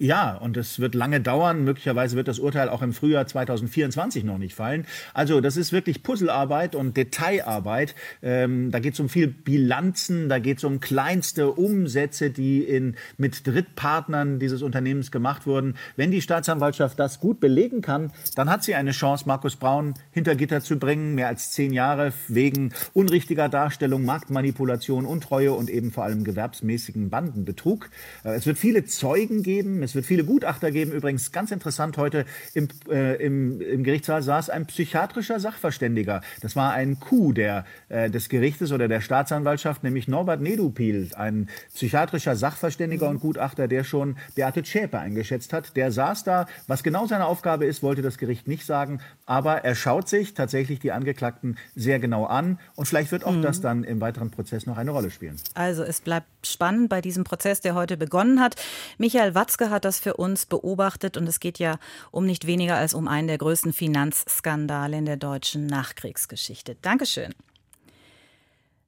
Ja, 0.00 0.36
und 0.36 0.56
es 0.56 0.78
wird 0.78 0.94
lange 0.94 1.20
dauern. 1.20 1.64
Möglicherweise 1.64 2.16
wird 2.16 2.28
das 2.28 2.38
Urteil 2.38 2.68
auch 2.68 2.82
im 2.82 2.92
Frühjahr 2.92 3.26
2024 3.26 4.22
noch 4.22 4.38
nicht 4.38 4.54
fallen. 4.54 4.86
Also 5.12 5.40
das 5.40 5.56
ist 5.56 5.72
wirklich 5.72 6.04
Puzzlearbeit 6.04 6.76
und 6.76 6.96
Detailarbeit. 6.96 7.96
Ähm, 8.22 8.70
da 8.70 8.78
geht 8.78 8.94
es 8.94 9.00
um 9.00 9.08
viel 9.08 9.26
Bilanzen, 9.26 10.28
da 10.28 10.38
geht 10.38 10.58
es 10.58 10.64
um 10.64 10.78
kleinste 10.78 11.50
Umsätze, 11.50 12.30
die 12.30 12.62
in, 12.62 12.94
mit 13.16 13.44
Drittpartnern 13.44 14.38
dieses 14.38 14.62
Unternehmens 14.62 15.10
gemacht 15.10 15.46
wurden. 15.46 15.74
Wenn 15.96 16.12
die 16.12 16.22
Staatsanwaltschaft 16.22 16.98
das 16.98 17.18
gut 17.18 17.40
belegen 17.40 17.82
kann, 17.82 18.12
dann 18.36 18.48
hat 18.50 18.62
sie 18.62 18.76
eine 18.76 18.92
Chance, 18.92 19.24
Markus 19.26 19.56
Braun 19.56 19.94
hinter 20.12 20.36
Gitter 20.36 20.60
zu 20.60 20.78
bringen. 20.78 21.16
Mehr 21.16 21.26
als 21.26 21.50
zehn 21.50 21.72
Jahre 21.72 22.12
wegen 22.28 22.72
unrichtiger 22.92 23.48
Darstellung, 23.48 24.04
Marktmanipulation, 24.04 25.06
Untreue 25.06 25.52
und 25.52 25.68
eben 25.68 25.90
vor 25.90 26.04
allem 26.04 26.22
gewerbsmäßigen 26.22 27.10
Bandenbetrug. 27.10 27.90
Äh, 28.22 28.34
es 28.36 28.46
wird 28.46 28.58
viele 28.58 28.84
Zeugen 28.84 29.42
geben, 29.42 29.82
es 29.88 29.94
wird 29.94 30.06
viele 30.06 30.24
Gutachter 30.24 30.70
geben. 30.70 30.92
Übrigens 30.92 31.32
ganz 31.32 31.50
interessant, 31.50 31.96
heute 31.96 32.26
im, 32.54 32.68
äh, 32.90 33.16
im, 33.24 33.60
im 33.60 33.84
Gerichtssaal 33.84 34.22
saß 34.22 34.50
ein 34.50 34.66
psychiatrischer 34.66 35.40
Sachverständiger. 35.40 36.20
Das 36.42 36.56
war 36.56 36.72
ein 36.72 37.00
Coup 37.00 37.34
der, 37.34 37.64
äh, 37.88 38.10
des 38.10 38.28
Gerichtes 38.28 38.70
oder 38.72 38.86
der 38.86 39.00
Staatsanwaltschaft, 39.00 39.82
nämlich 39.82 40.08
Norbert 40.08 40.40
Nedupil, 40.40 41.10
ein 41.16 41.48
psychiatrischer 41.74 42.36
Sachverständiger 42.36 43.08
und 43.08 43.20
Gutachter, 43.20 43.66
der 43.66 43.84
schon 43.84 44.16
Beate 44.34 44.62
Zschäpe 44.62 44.98
eingeschätzt 44.98 45.52
hat. 45.52 45.76
Der 45.76 45.90
saß 45.90 46.24
da. 46.24 46.46
Was 46.66 46.82
genau 46.82 47.06
seine 47.06 47.26
Aufgabe 47.26 47.64
ist, 47.64 47.82
wollte 47.82 48.02
das 48.02 48.18
Gericht 48.18 48.46
nicht 48.46 48.66
sagen. 48.66 49.00
Aber 49.24 49.64
er 49.64 49.74
schaut 49.74 50.08
sich 50.08 50.34
tatsächlich 50.34 50.80
die 50.80 50.92
Angeklagten 50.92 51.56
sehr 51.74 51.98
genau 51.98 52.26
an. 52.26 52.58
Und 52.76 52.86
vielleicht 52.86 53.10
wird 53.12 53.24
auch 53.24 53.32
mhm. 53.32 53.42
das 53.42 53.60
dann 53.60 53.84
im 53.84 54.00
weiteren 54.00 54.30
Prozess 54.30 54.66
noch 54.66 54.76
eine 54.76 54.90
Rolle 54.90 55.10
spielen. 55.10 55.36
Also 55.54 55.82
es 55.82 56.00
bleibt 56.00 56.26
spannend 56.46 56.88
bei 56.88 57.00
diesem 57.00 57.24
Prozess, 57.24 57.60
der 57.60 57.74
heute 57.74 57.96
begonnen 57.96 58.40
hat. 58.40 58.56
Michael 58.98 59.34
Watzke 59.34 59.70
hat 59.70 59.77
das 59.84 60.00
für 60.00 60.14
uns 60.14 60.46
beobachtet 60.46 61.16
und 61.16 61.26
es 61.26 61.40
geht 61.40 61.58
ja 61.58 61.78
um 62.10 62.26
nicht 62.26 62.46
weniger 62.46 62.76
als 62.76 62.94
um 62.94 63.08
einen 63.08 63.28
der 63.28 63.38
größten 63.38 63.72
Finanzskandale 63.72 64.98
in 64.98 65.06
der 65.06 65.16
deutschen 65.16 65.66
Nachkriegsgeschichte. 65.66 66.76
Dankeschön. 66.82 67.34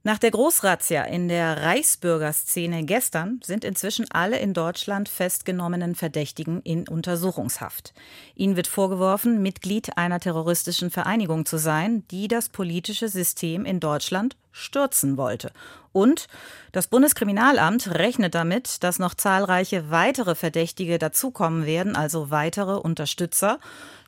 Nach 0.02 0.18
der 0.18 0.30
Großrazzia 0.30 1.02
in 1.04 1.28
der 1.28 1.62
Reichsbürgerszene 1.62 2.84
gestern 2.84 3.38
sind 3.44 3.66
inzwischen 3.66 4.10
alle 4.10 4.38
in 4.38 4.54
Deutschland 4.54 5.10
festgenommenen 5.10 5.94
Verdächtigen 5.94 6.62
in 6.62 6.88
Untersuchungshaft. 6.88 7.92
Ihnen 8.34 8.56
wird 8.56 8.66
vorgeworfen, 8.66 9.42
Mitglied 9.42 9.98
einer 9.98 10.18
terroristischen 10.18 10.90
Vereinigung 10.90 11.44
zu 11.44 11.58
sein, 11.58 12.02
die 12.10 12.28
das 12.28 12.48
politische 12.48 13.10
System 13.10 13.66
in 13.66 13.78
Deutschland 13.78 14.36
stürzen 14.52 15.18
wollte. 15.18 15.52
Und 15.92 16.28
das 16.72 16.86
Bundeskriminalamt 16.86 17.88
rechnet 17.88 18.34
damit, 18.34 18.82
dass 18.82 18.98
noch 18.98 19.14
zahlreiche 19.14 19.90
weitere 19.90 20.34
Verdächtige 20.34 20.98
dazukommen 20.98 21.66
werden, 21.66 21.94
also 21.94 22.30
weitere 22.30 22.76
Unterstützer. 22.76 23.58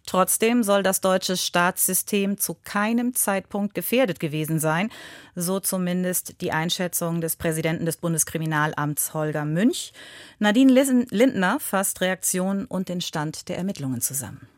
Trotzdem 0.07 0.63
soll 0.63 0.83
das 0.83 1.01
deutsche 1.01 1.37
Staatssystem 1.37 2.39
zu 2.39 2.57
keinem 2.65 3.15
Zeitpunkt 3.15 3.75
gefährdet 3.75 4.21
gewesen 4.21 4.59
sein, 4.59 4.91
so 5.35 5.61
zumindest 5.61 6.41
die 6.41 6.53
Einschätzung 6.53 7.21
des 7.21 7.37
Präsidenten 7.37 7.87
des 7.87 7.97
Bundeskriminalamts 7.97 9.15
Holger 9.15 9.45
Münch. 9.45 9.93
Nadine 10.39 10.73
Lindner 10.73 11.59
fasst 11.61 12.01
Reaktionen 12.01 12.65
und 12.65 12.89
den 12.89 13.01
Stand 13.01 13.49
der 13.49 13.59
Ermittlungen 13.59 14.01
zusammen. 14.01 14.49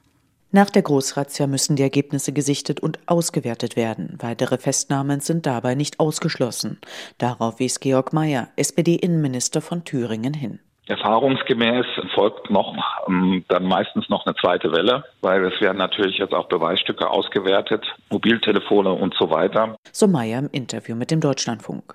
Nach 0.55 0.71
der 0.71 0.83
Großrazzia 0.83 1.49
müssen 1.49 1.75
die 1.75 1.83
Ergebnisse 1.83 2.33
gesichtet 2.33 2.79
und 2.79 3.01
ausgewertet 3.07 3.75
werden. 3.75 4.17
Weitere 4.21 4.57
Festnahmen 4.57 5.19
sind 5.19 5.47
dabei 5.47 5.75
nicht 5.75 5.99
ausgeschlossen. 5.99 6.79
Darauf 7.19 7.59
wies 7.59 7.81
Georg 7.81 8.13
Mayer, 8.13 8.49
SPD-Innenminister 8.55 9.61
von 9.61 9.85
Thüringen 9.85 10.33
hin. 10.33 10.61
Erfahrungsgemäß 10.87 11.87
folgt 12.15 12.51
noch 12.51 12.77
ähm, 13.09 13.45
dann 13.49 13.65
meistens 13.65 14.09
noch 14.09 14.27
eine 14.27 14.35
zweite 14.37 14.71
Welle, 14.73 15.05
weil 15.23 15.45
es 15.45 15.61
werden 15.61 15.79
natürlich 15.79 16.19
jetzt 16.19 16.35
auch 16.35 16.49
Beweisstücke 16.49 17.09
ausgewertet, 17.09 17.85
Mobiltelefone 18.11 18.93
und 18.93 19.15
so 19.19 19.31
weiter. 19.31 19.77
So 19.93 20.07
Meyer 20.07 20.39
im 20.39 20.51
Interview 20.53 20.95
mit 20.95 21.11
dem 21.11 21.21
Deutschlandfunk. 21.21 21.95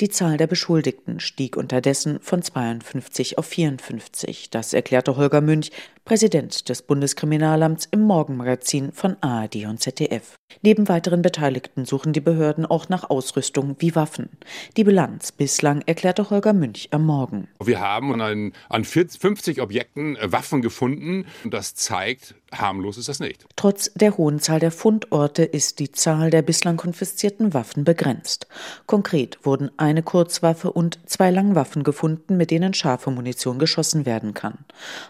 Die 0.00 0.08
Zahl 0.08 0.36
der 0.36 0.46
Beschuldigten 0.46 1.20
stieg 1.20 1.56
unterdessen 1.56 2.18
von 2.20 2.42
52 2.42 3.38
auf 3.38 3.46
54. 3.46 4.50
Das 4.50 4.72
erklärte 4.72 5.16
Holger 5.16 5.40
Münch, 5.40 5.70
Präsident 6.04 6.68
des 6.68 6.82
Bundeskriminalamts 6.82 7.88
im 7.90 8.02
Morgenmagazin 8.02 8.92
von 8.92 9.16
ARD 9.20 9.66
und 9.66 9.80
ZDF. 9.80 10.36
Neben 10.62 10.88
weiteren 10.88 11.22
Beteiligten 11.22 11.84
suchen 11.84 12.12
die 12.12 12.20
Behörden 12.20 12.64
auch 12.64 12.88
nach 12.88 13.10
Ausrüstung 13.10 13.76
wie 13.80 13.94
Waffen. 13.94 14.30
Die 14.76 14.84
Bilanz 14.84 15.32
bislang 15.32 15.82
erklärte 15.82 16.30
Holger 16.30 16.52
Münch 16.52 16.88
am 16.92 17.04
Morgen. 17.04 17.48
Wir 17.62 17.80
haben 17.80 18.20
an, 18.20 18.52
an 18.68 18.84
50 18.84 19.60
Objekten 19.60 20.16
äh, 20.16 20.30
Waffen 20.30 20.62
gefunden 20.62 21.26
und 21.44 21.52
das 21.52 21.74
zeigt, 21.74 22.36
harmlos 22.60 22.98
ist 22.98 23.08
das 23.08 23.20
nicht. 23.20 23.44
Trotz 23.56 23.90
der 23.94 24.16
hohen 24.16 24.40
Zahl 24.40 24.60
der 24.60 24.70
Fundorte 24.70 25.44
ist 25.44 25.78
die 25.78 25.92
Zahl 25.92 26.30
der 26.30 26.42
bislang 26.42 26.76
konfiszierten 26.76 27.54
Waffen 27.54 27.84
begrenzt. 27.84 28.46
Konkret 28.86 29.38
wurden 29.44 29.70
eine 29.76 30.02
Kurzwaffe 30.02 30.72
und 30.72 30.98
zwei 31.06 31.30
Langwaffen 31.30 31.84
gefunden, 31.84 32.36
mit 32.36 32.50
denen 32.50 32.74
scharfe 32.74 33.10
Munition 33.10 33.58
geschossen 33.58 34.06
werden 34.06 34.34
kann. 34.34 34.58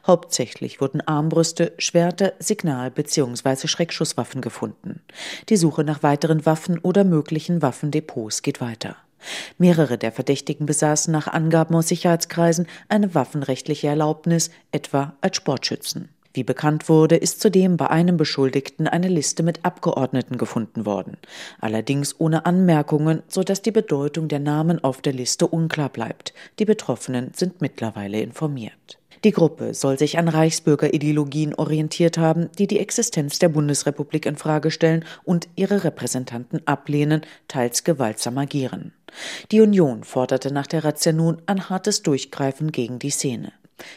Hauptsächlich 0.06 0.80
wurden 0.80 1.00
Armbrüste, 1.00 1.72
Schwerter, 1.78 2.32
Signal- 2.38 2.90
bzw. 2.90 3.66
Schreckschusswaffen 3.66 4.40
gefunden. 4.40 5.00
Die 5.48 5.56
Suche 5.56 5.84
nach 5.84 6.02
weiteren 6.02 6.46
Waffen 6.46 6.78
oder 6.78 7.04
möglichen 7.04 7.62
Waffendepots 7.62 8.42
geht 8.42 8.60
weiter. 8.60 8.96
Mehrere 9.58 9.98
der 9.98 10.12
Verdächtigen 10.12 10.66
besaßen 10.66 11.12
nach 11.12 11.26
Angaben 11.26 11.74
aus 11.74 11.88
Sicherheitskreisen 11.88 12.66
eine 12.88 13.14
waffenrechtliche 13.14 13.88
Erlaubnis, 13.88 14.50
etwa 14.72 15.16
als 15.20 15.36
Sportschützen. 15.36 16.10
Wie 16.36 16.44
bekannt 16.44 16.90
wurde, 16.90 17.16
ist 17.16 17.40
zudem 17.40 17.78
bei 17.78 17.88
einem 17.88 18.18
Beschuldigten 18.18 18.86
eine 18.86 19.08
Liste 19.08 19.42
mit 19.42 19.64
Abgeordneten 19.64 20.36
gefunden 20.36 20.84
worden. 20.84 21.16
Allerdings 21.62 22.14
ohne 22.20 22.44
Anmerkungen, 22.44 23.22
sodass 23.26 23.62
die 23.62 23.70
Bedeutung 23.70 24.28
der 24.28 24.40
Namen 24.40 24.84
auf 24.84 25.00
der 25.00 25.14
Liste 25.14 25.46
unklar 25.46 25.88
bleibt. 25.88 26.34
Die 26.58 26.66
Betroffenen 26.66 27.32
sind 27.34 27.62
mittlerweile 27.62 28.20
informiert. 28.20 28.98
Die 29.24 29.32
Gruppe 29.32 29.72
soll 29.72 29.98
sich 29.98 30.18
an 30.18 30.28
Reichsbürgerideologien 30.28 31.54
orientiert 31.54 32.18
haben, 32.18 32.50
die 32.58 32.66
die 32.66 32.80
Existenz 32.80 33.38
der 33.38 33.48
Bundesrepublik 33.48 34.26
in 34.26 34.36
Frage 34.36 34.70
stellen 34.70 35.06
und 35.24 35.48
ihre 35.56 35.84
Repräsentanten 35.84 36.60
ablehnen, 36.66 37.22
teils 37.48 37.82
gewaltsam 37.82 38.36
agieren. 38.36 38.92
Die 39.52 39.62
Union 39.62 40.04
forderte 40.04 40.52
nach 40.52 40.66
der 40.66 40.84
Razzia 40.84 41.12
nun 41.12 41.40
ein 41.46 41.70
hartes 41.70 42.02
Durchgreifen 42.02 42.72
gegen 42.72 42.98
die 42.98 43.08
Szene. 43.08 43.52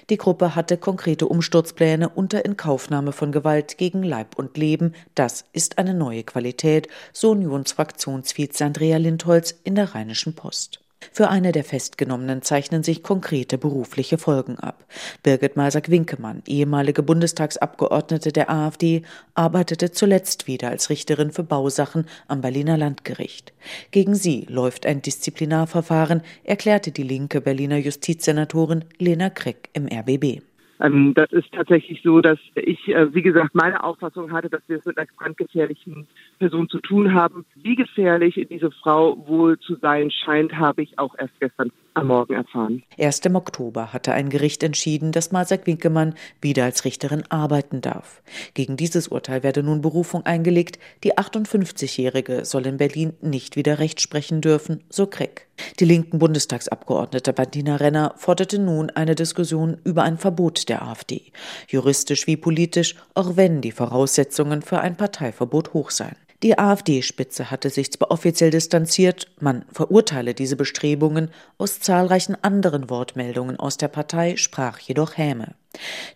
Die 0.10 0.18
Gruppe 0.18 0.56
hatte 0.56 0.78
konkrete 0.78 1.28
Umsturzpläne 1.28 2.10
unter 2.10 2.44
Inkaufnahme 2.44 3.12
von 3.12 3.32
Gewalt 3.32 3.78
gegen 3.78 4.04
Leib 4.04 4.38
und 4.38 4.58
Leben. 4.58 4.94
Das 5.16 5.46
ist 5.54 5.78
eine 5.78 5.94
neue 5.94 6.24
Qualität, 6.24 6.88
so 7.14 7.32
Unionsfraktionsvize 7.32 8.66
Andrea 8.66 8.98
Lindholz 8.98 9.56
in 9.64 9.76
der 9.76 9.96
Rheinischen 9.96 10.36
Post. 10.36 10.82
Für 11.14 11.30
eine 11.30 11.52
der 11.52 11.64
Festgenommenen 11.64 12.42
zeichnen 12.42 12.84
sich 12.84 13.04
konkrete 13.04 13.58
berufliche 13.58 14.18
Folgen 14.18 14.58
ab. 14.58 14.86
Birgit 15.24 15.56
Meisack-Winkemann, 15.56 16.44
ehemalige 16.46 17.04
Bundestagsabgeordnete 17.04 18.32
der 18.34 18.50
AfD, 18.50 19.04
arbeitete 19.34 19.92
zuletzt 19.92 20.48
wieder 20.48 20.70
als 20.70 20.90
Richterin 20.90 21.32
für 21.32 21.44
Bausachen 21.44 22.06
am 22.28 22.42
Berliner 22.42 22.78
Landgericht. 22.78 23.54
Gegen 23.92 24.16
sie 24.16 24.46
läuft 24.50 24.86
ein 24.86 25.02
Disziplinarverfahren, 25.02 26.22
erklärte 26.44 26.92
die 26.92 27.04
linke 27.04 27.40
Berliner 27.40 27.78
Justizsenatorin 27.78 28.84
Lena 28.98 29.30
Kreck 29.30 29.70
im 29.74 29.88
RBB. 29.88 30.49
Ähm, 30.80 31.14
das 31.14 31.32
ist 31.32 31.52
tatsächlich 31.52 32.02
so, 32.04 32.22
dass 32.22 32.40
ich, 32.56 32.88
äh, 32.88 33.14
wie 33.14 33.22
gesagt, 33.22 33.54
meine 33.54 33.84
Auffassung 33.84 34.32
hatte, 34.32 34.50
dass 34.50 34.62
wir 34.68 34.78
es 34.78 34.86
mit 34.86 34.98
einer 34.98 35.08
brandgefährlichen 35.18 36.08
Person 36.40 36.70
zu 36.70 36.80
tun 36.80 37.14
haben. 37.14 37.46
Wie 37.56 37.76
gefährlich 37.76 38.48
diese 38.50 38.72
Frau 38.72 39.28
wohl 39.28 39.60
zu 39.60 39.76
sein 39.76 40.10
scheint, 40.12 40.54
habe 40.58 40.82
ich 40.82 40.98
auch 40.98 41.16
erst 41.18 41.40
gestern 41.40 41.72
am 42.00 42.08
Morgen 42.08 42.34
erfahren. 42.34 42.84
Erst 42.98 43.26
im 43.26 43.36
Oktober 43.36 43.94
hatte 43.94 44.14
ein 44.14 44.30
Gericht 44.30 44.64
entschieden, 44.64 45.12
dass 45.12 45.32
Marsak 45.32 45.68
Winkemann 45.68 46.16
wieder 46.42 46.64
als 46.64 46.86
Richterin 46.86 47.24
arbeiten 47.30 47.82
darf. 47.82 48.22
Gegen 48.54 48.78
dieses 48.78 49.08
Urteil 49.08 49.44
werde 49.44 49.64
nun 49.64 49.82
Berufung 49.82 50.26
eingelegt. 50.26 50.80
Die 51.04 51.18
58-Jährige 51.18 52.46
soll 52.46 52.66
in 52.66 52.78
Berlin 52.78 53.14
nicht 53.22 53.56
wieder 53.56 53.80
Recht 53.80 54.02
sprechen 54.02 54.42
dürfen, 54.42 54.84
so 54.90 55.08
Kreck. 55.08 55.48
Die 55.80 55.86
linken 55.86 56.20
Bundestagsabgeordnete 56.20 57.34
Bettina 57.34 57.76
Renner 57.76 58.14
forderte 58.18 58.60
nun 58.60 58.90
eine 58.90 59.16
Diskussion 59.16 59.78
über 59.84 60.04
ein 60.04 60.18
Verbot 60.18 60.70
der 60.70 60.84
AfD. 60.84 61.32
Juristisch 61.68 62.28
wie 62.28 62.38
politisch, 62.38 62.96
auch 63.14 63.36
wenn 63.36 63.62
die 63.62 63.72
Voraussetzungen 63.72 64.62
für 64.62 64.80
ein 64.80 64.96
Parteiverbot 64.96 65.74
hoch 65.74 65.92
seien. 65.92 66.16
Die 66.42 66.58
AfD-Spitze 66.58 67.52
hatte 67.52 67.70
sich 67.70 67.92
zwar 67.92 68.12
offiziell 68.12 68.50
distanziert, 68.50 69.28
man 69.42 69.66
verurteile 69.74 70.34
diese 70.34 70.56
Bestrebungen, 70.56 71.32
aus 71.58 71.82
zahlreichen 71.82 72.42
anderen 72.42 72.90
Wortmeldungen 72.90 73.60
aus 73.60 73.76
der 73.76 73.90
Partei 73.90 74.38
sprach 74.38 74.80
jedoch 74.80 75.18
Häme. 75.18 75.56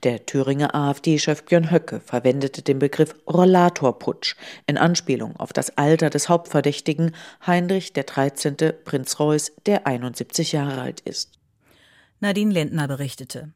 Der 0.03 0.25
Thüringer 0.25 0.73
AfD-Chef 0.73 1.43
Björn 1.43 1.71
Höcke 1.71 1.99
verwendete 1.99 2.61
den 2.61 2.79
Begriff 2.79 3.15
Rollatorputsch 3.27 4.35
in 4.65 4.77
Anspielung 4.77 5.35
auf 5.35 5.51
das 5.51 5.77
Alter 5.77 6.09
des 6.09 6.29
Hauptverdächtigen 6.29 7.13
Heinrich 7.45 7.91
13. 7.91 8.55
Prinz 8.85 9.19
Reuß, 9.19 9.51
der 9.65 9.85
71 9.87 10.53
Jahre 10.53 10.81
alt 10.81 11.01
ist. 11.01 11.31
Nadine 12.21 12.53
Lindner 12.53 12.87
berichtete. 12.87 13.51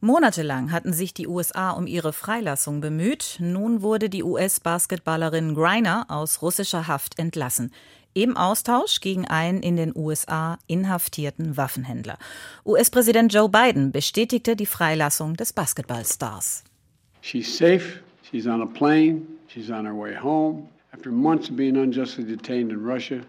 Monatelang 0.00 0.72
hatten 0.72 0.92
sich 0.92 1.14
die 1.14 1.26
USA 1.26 1.70
um 1.70 1.86
ihre 1.86 2.12
Freilassung 2.12 2.80
bemüht. 2.80 3.38
Nun 3.40 3.80
wurde 3.82 4.10
die 4.10 4.22
US-Basketballerin 4.22 5.54
Griner 5.54 6.06
aus 6.08 6.42
russischer 6.42 6.86
Haft 6.86 7.18
entlassen. 7.18 7.72
Im 8.12 8.36
Austausch 8.36 9.00
gegen 9.00 9.26
einen 9.26 9.62
in 9.62 9.76
den 9.76 9.92
USA 9.94 10.58
inhaftierten 10.66 11.56
Waffenhändler. 11.56 12.18
US-Präsident 12.64 13.32
Joe 13.32 13.48
Biden 13.48 13.92
bestätigte 13.92 14.56
die 14.56 14.66
Freilassung 14.66 15.34
des 15.34 15.52
Basketballstars. 15.52 16.64
She's 17.20 17.56
safe. 17.56 18.00
She's 18.30 18.46
on 18.46 18.62
a 18.62 18.66
plane. 18.66 19.22
She's 19.48 19.70
on 19.70 19.86
her 19.86 19.94
way 19.94 20.16
home. 20.16 20.68
After 20.92 21.10
months 21.10 21.50
of 21.50 21.56
being 21.56 21.76
unjustly 21.76 22.24
detained 22.24 22.70
in 22.70 22.84
Russia, 22.84 23.20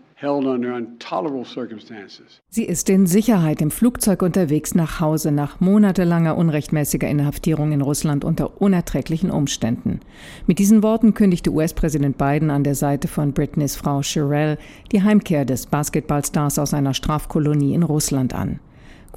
Sie 2.50 2.64
ist 2.64 2.90
in 2.90 3.06
Sicherheit 3.06 3.62
im 3.62 3.70
Flugzeug 3.70 4.24
unterwegs 4.24 4.74
nach 4.74 5.00
Hause 5.00 5.32
nach 5.32 5.60
monatelanger 5.60 6.36
unrechtmäßiger 6.36 7.08
Inhaftierung 7.08 7.72
in 7.72 7.82
Russland 7.82 8.26
unter 8.26 8.60
unerträglichen 8.60 9.30
Umständen. 9.30 10.00
Mit 10.48 10.58
diesen 10.58 10.82
Worten 10.82 11.14
kündigte 11.14 11.52
US-Präsident 11.52 12.18
Biden 12.18 12.50
an 12.50 12.64
der 12.64 12.74
Seite 12.74 13.08
von 13.08 13.34
Britneys 13.34 13.76
Frau 13.76 14.02
Sherelle 14.02 14.58
die 14.92 15.04
Heimkehr 15.04 15.46
des 15.46 15.68
Basketballstars 15.68 16.58
aus 16.58 16.74
einer 16.74 16.96
Strafkolonie 16.96 17.76
in 17.76 17.84
Russland 17.84 18.34
an. 18.34 18.60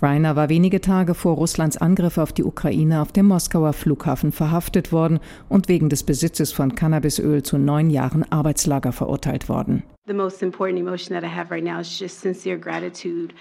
Greiner 0.00 0.35
war 0.35 0.49
wenige 0.49 0.80
Tage 0.80 1.14
vor 1.14 1.35
Russlands 1.35 1.76
Angriff 1.76 2.16
auf 2.16 2.33
die 2.33 2.42
Ukraine 2.42 3.02
auf 3.02 3.12
dem 3.12 3.26
Moskauer 3.26 3.75
Flughafen 3.75 4.33
verhaftet 4.33 4.92
worden 4.92 5.21
und 5.50 5.69
wegen 5.69 5.90
des 5.90 6.04
Besitzes 6.04 6.52
von 6.52 6.75
Cannabisöl 6.75 7.42
zu 7.42 7.59
neun 7.59 7.90
Jahren 7.90 8.25
Arbeitslager 8.33 8.92
verurteilt 8.92 9.50
worden. 9.50 9.83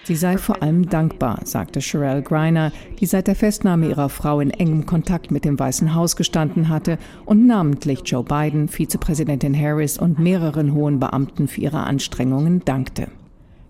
Sie 0.04 0.16
sei 0.16 0.38
vor 0.38 0.62
allem 0.62 0.90
dankbar, 0.90 1.40
sagte 1.46 1.82
Sherelle 1.82 2.22
Greiner, 2.24 2.74
die 3.00 3.06
seit 3.06 3.28
der 3.28 3.36
Festnahme 3.36 3.88
ihrer 3.88 4.10
Frau 4.10 4.42
in 4.42 4.52
engem 4.52 4.86
Kontakt 4.86 5.32
mit 5.32 5.46
dem 5.46 5.58
Weißen 5.58 5.96
Haus 5.96 6.18
gestanden 6.18 6.68
hatte 6.68 6.98
und 7.26 7.48
namentlich 7.48 8.02
Joe 8.04 8.26
Biden, 8.26 8.68
Vizepräsidentin 8.68 9.58
Harris 9.58 9.98
und 9.98 10.20
mehreren 10.20 10.74
hohen 10.74 11.00
Beamten 11.00 11.48
für 11.48 11.62
ihre 11.62 11.86
Anstrengungen 11.86 12.66
dankte. 12.66 13.08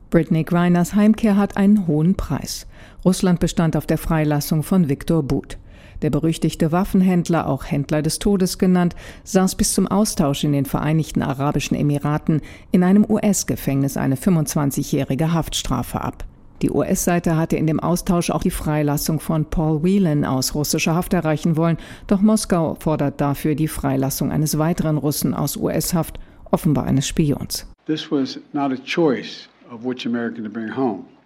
Britney 0.09 0.43
Griners 0.43 0.95
Heimkehr 0.95 1.37
hat 1.37 1.55
einen 1.55 1.85
hohen 1.85 2.15
Preis. 2.15 2.65
Russland 3.05 3.39
bestand 3.39 3.77
auf 3.77 3.85
der 3.85 3.99
Freilassung 3.99 4.63
von 4.63 4.89
Viktor 4.89 5.21
But. 5.21 5.59
Der 6.01 6.09
berüchtigte 6.09 6.71
Waffenhändler, 6.71 7.47
auch 7.47 7.65
Händler 7.65 8.01
des 8.01 8.17
Todes 8.17 8.57
genannt, 8.57 8.95
saß 9.23 9.53
bis 9.53 9.73
zum 9.73 9.85
Austausch 9.85 10.43
in 10.43 10.53
den 10.53 10.65
Vereinigten 10.65 11.21
Arabischen 11.21 11.77
Emiraten 11.77 12.41
in 12.71 12.83
einem 12.83 13.05
US-Gefängnis 13.07 13.97
eine 13.97 14.15
25-jährige 14.15 15.31
Haftstrafe 15.31 16.01
ab. 16.01 16.25
Die 16.63 16.71
US-Seite 16.71 17.37
hatte 17.37 17.57
in 17.57 17.67
dem 17.67 17.79
Austausch 17.79 18.31
auch 18.31 18.41
die 18.41 18.49
Freilassung 18.49 19.19
von 19.19 19.45
Paul 19.45 19.83
Whelan 19.83 20.25
aus 20.25 20.55
russischer 20.55 20.95
Haft 20.95 21.13
erreichen 21.13 21.55
wollen, 21.55 21.77
doch 22.07 22.21
Moskau 22.21 22.75
fordert 22.79 23.21
dafür 23.21 23.53
die 23.53 23.67
Freilassung 23.67 24.31
eines 24.31 24.57
weiteren 24.57 24.97
Russen 24.97 25.35
aus 25.35 25.55
US-Haft, 25.55 26.19
offenbar 26.49 26.85
eines 26.85 27.07
Spions. 27.07 27.67
This 27.85 28.11
was 28.11 28.39
not 28.53 28.71
a 28.71 28.77
choice 28.83 29.47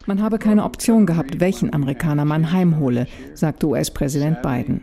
Man 0.06 0.22
habe 0.22 0.38
keine 0.38 0.66
Option 0.66 1.06
gehabt, 1.06 1.40
welchen 1.40 1.74
Amerikaner 1.74 2.26
man 2.26 2.52
heimhole, 2.52 3.08
sagte 3.34 3.68
US-Präsident 3.68 4.42
Biden. 4.42 4.82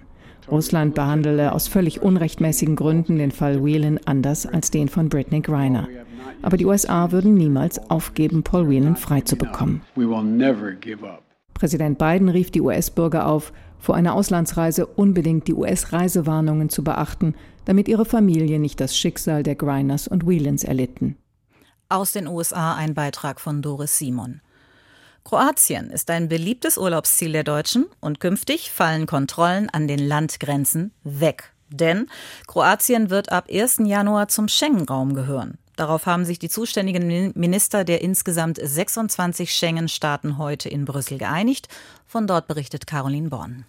Russland 0.50 0.94
behandele 0.94 1.52
aus 1.52 1.68
völlig 1.68 2.00
unrechtmäßigen 2.00 2.74
Gründen 2.74 3.18
den 3.18 3.30
Fall 3.30 3.62
Whelan 3.62 4.00
anders 4.06 4.46
als 4.46 4.70
den 4.70 4.88
von 4.88 5.08
Britney 5.08 5.40
Griner. 5.40 5.88
Aber 6.42 6.56
die 6.56 6.64
USA 6.64 7.12
würden 7.12 7.34
niemals 7.34 7.78
aufgeben, 7.90 8.42
Paul 8.42 8.68
Whelan 8.68 8.96
freizubekommen. 8.96 9.82
Präsident 11.52 11.98
Biden 11.98 12.30
rief 12.30 12.50
die 12.50 12.62
US-Bürger 12.62 13.26
auf, 13.26 13.52
vor 13.78 13.94
einer 13.94 14.14
Auslandsreise 14.14 14.86
unbedingt 14.86 15.48
die 15.48 15.54
US-Reisewarnungen 15.54 16.70
zu 16.70 16.82
beachten, 16.82 17.34
damit 17.66 17.88
ihre 17.88 18.06
Familie 18.06 18.58
nicht 18.58 18.80
das 18.80 18.96
Schicksal 18.96 19.42
der 19.42 19.54
Griners 19.54 20.08
und 20.08 20.26
Whelans 20.26 20.64
erlitten. 20.64 21.16
Aus 21.90 22.12
den 22.12 22.28
USA 22.28 22.76
ein 22.76 22.94
Beitrag 22.94 23.40
von 23.40 23.62
Doris 23.62 23.98
Simon. 23.98 24.40
Kroatien 25.24 25.90
ist 25.90 26.08
ein 26.10 26.28
beliebtes 26.28 26.78
Urlaubsziel 26.78 27.32
der 27.32 27.42
Deutschen 27.42 27.86
und 27.98 28.20
künftig 28.20 28.70
fallen 28.70 29.06
Kontrollen 29.06 29.68
an 29.68 29.88
den 29.88 29.98
Landgrenzen 29.98 30.92
weg. 31.02 31.52
Denn 31.68 32.06
Kroatien 32.46 33.10
wird 33.10 33.32
ab 33.32 33.48
1. 33.50 33.78
Januar 33.84 34.28
zum 34.28 34.46
Schengen-Raum 34.46 35.14
gehören. 35.14 35.58
Darauf 35.74 36.06
haben 36.06 36.24
sich 36.24 36.38
die 36.38 36.48
zuständigen 36.48 37.32
Minister 37.34 37.82
der 37.82 38.02
insgesamt 38.02 38.60
26 38.62 39.52
Schengen-Staaten 39.52 40.38
heute 40.38 40.68
in 40.68 40.84
Brüssel 40.84 41.18
geeinigt. 41.18 41.66
Von 42.06 42.28
dort 42.28 42.46
berichtet 42.46 42.86
Caroline 42.86 43.30
Born. 43.30 43.64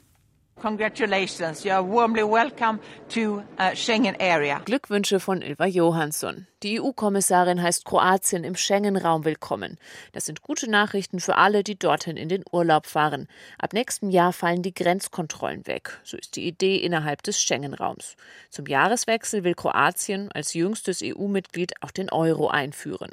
Congratulations, 0.62 1.66
you 1.66 1.72
are 1.72 1.84
warmly 1.84 2.24
welcome 2.24 2.80
to 3.10 3.42
uh, 3.58 3.74
Schengen 3.74 4.16
area. 4.20 4.60
Glückwünsche 4.64 5.20
von 5.20 5.42
Ilva 5.42 5.66
Johansson. 5.66 6.46
Die 6.62 6.80
EU-Kommissarin 6.80 7.60
heißt 7.60 7.84
Kroatien 7.84 8.44
im 8.44 8.56
Schengen-Raum 8.56 9.26
willkommen. 9.26 9.80
Das 10.12 10.28
sind 10.28 10.44
gute 10.44 10.70
Nachrichten 10.70 11.20
für 11.20 11.38
alle, 11.38 11.64
die 11.64 11.80
dorthin 11.80 12.16
in 12.16 12.30
den 12.30 12.44
Urlaub 12.52 12.86
fahren. 12.86 13.28
Ab 13.58 13.74
nächstem 13.74 14.12
Jahr 14.12 14.34
fallen 14.34 14.62
die 14.62 14.76
Grenzkontrollen 14.76 15.66
weg. 15.66 16.00
So 16.04 16.16
ist 16.16 16.36
die 16.36 16.46
Idee 16.46 16.76
innerhalb 16.76 17.24
des 17.24 17.42
Schengen-Raums. 17.42 18.16
Zum 18.52 18.68
Jahreswechsel 18.68 19.44
will 19.44 19.56
Kroatien 19.56 20.30
als 20.32 20.54
jüngstes 20.54 21.02
EU-Mitglied 21.04 21.74
auch 21.82 21.90
den 21.90 22.12
Euro 22.12 22.50
einführen. 22.50 23.10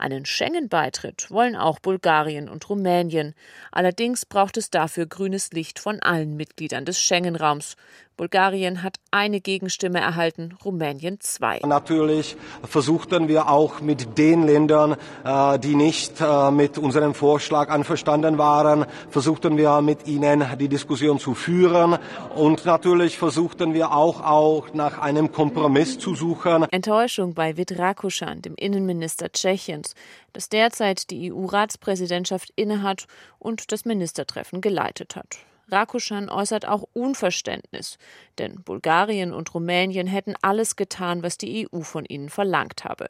Einen 0.00 0.24
Schengen-Beitritt 0.24 1.30
wollen 1.30 1.54
auch 1.54 1.78
Bulgarien 1.78 2.48
und 2.48 2.66
Rumänien. 2.70 3.34
Allerdings 3.70 4.24
braucht 4.24 4.56
es 4.56 4.70
dafür 4.70 5.04
grünes 5.04 5.52
Licht 5.52 5.78
von 5.78 6.00
allen 6.00 6.38
Mitgliedern 6.38 6.86
des 6.86 6.98
Schengen-Raums. 6.98 7.76
Bulgarien 8.16 8.82
hat 8.82 8.96
eine 9.10 9.40
Gegenstimme 9.40 9.98
erhalten, 9.98 10.54
Rumänien 10.64 11.20
zwei. 11.20 11.60
Natürlich 11.64 12.36
versuchten 12.64 13.28
wir 13.28 13.48
auch 13.48 13.80
mit 13.80 14.18
den 14.18 14.46
Ländern, 14.46 14.96
äh, 15.24 15.58
die 15.58 15.74
nicht 15.74 16.20
äh, 16.20 16.50
mit 16.50 16.76
unserem 16.76 17.14
Vorschlag 17.14 17.70
einverstanden 17.70 18.36
waren, 18.36 18.84
versuchten 19.08 19.56
wir 19.56 19.80
mit 19.80 20.06
ihnen 20.06 20.44
die 20.58 20.68
Diskussion 20.68 21.18
zu 21.18 21.34
führen. 21.34 21.98
Und 22.34 22.66
natürlich 22.66 23.16
versuchten 23.16 23.72
wir 23.74 23.92
auch, 23.92 24.20
auch 24.22 24.74
nach 24.74 24.98
einem 24.98 25.32
Kompromiss 25.32 25.98
zu 25.98 26.14
suchen. 26.14 26.64
Enttäuschung 26.70 27.34
bei 27.34 27.56
Vid 27.56 27.78
Rakuschan, 27.78 28.42
dem 28.42 28.54
Innenminister 28.56 29.32
Tschechiens, 29.32 29.94
das 30.32 30.48
derzeit 30.48 31.10
die 31.10 31.32
EU-Ratspräsidentschaft 31.32 32.52
innehat 32.56 33.06
und 33.38 33.72
das 33.72 33.84
Ministertreffen 33.84 34.60
geleitet 34.60 35.16
hat. 35.16 35.38
Rakuschan 35.70 36.28
äußert 36.28 36.66
auch 36.66 36.84
Unverständnis, 36.92 37.98
denn 38.38 38.62
Bulgarien 38.62 39.32
und 39.32 39.54
Rumänien 39.54 40.06
hätten 40.06 40.34
alles 40.42 40.76
getan, 40.76 41.22
was 41.22 41.38
die 41.38 41.68
EU 41.72 41.80
von 41.80 42.04
ihnen 42.04 42.28
verlangt 42.28 42.84
habe. 42.84 43.08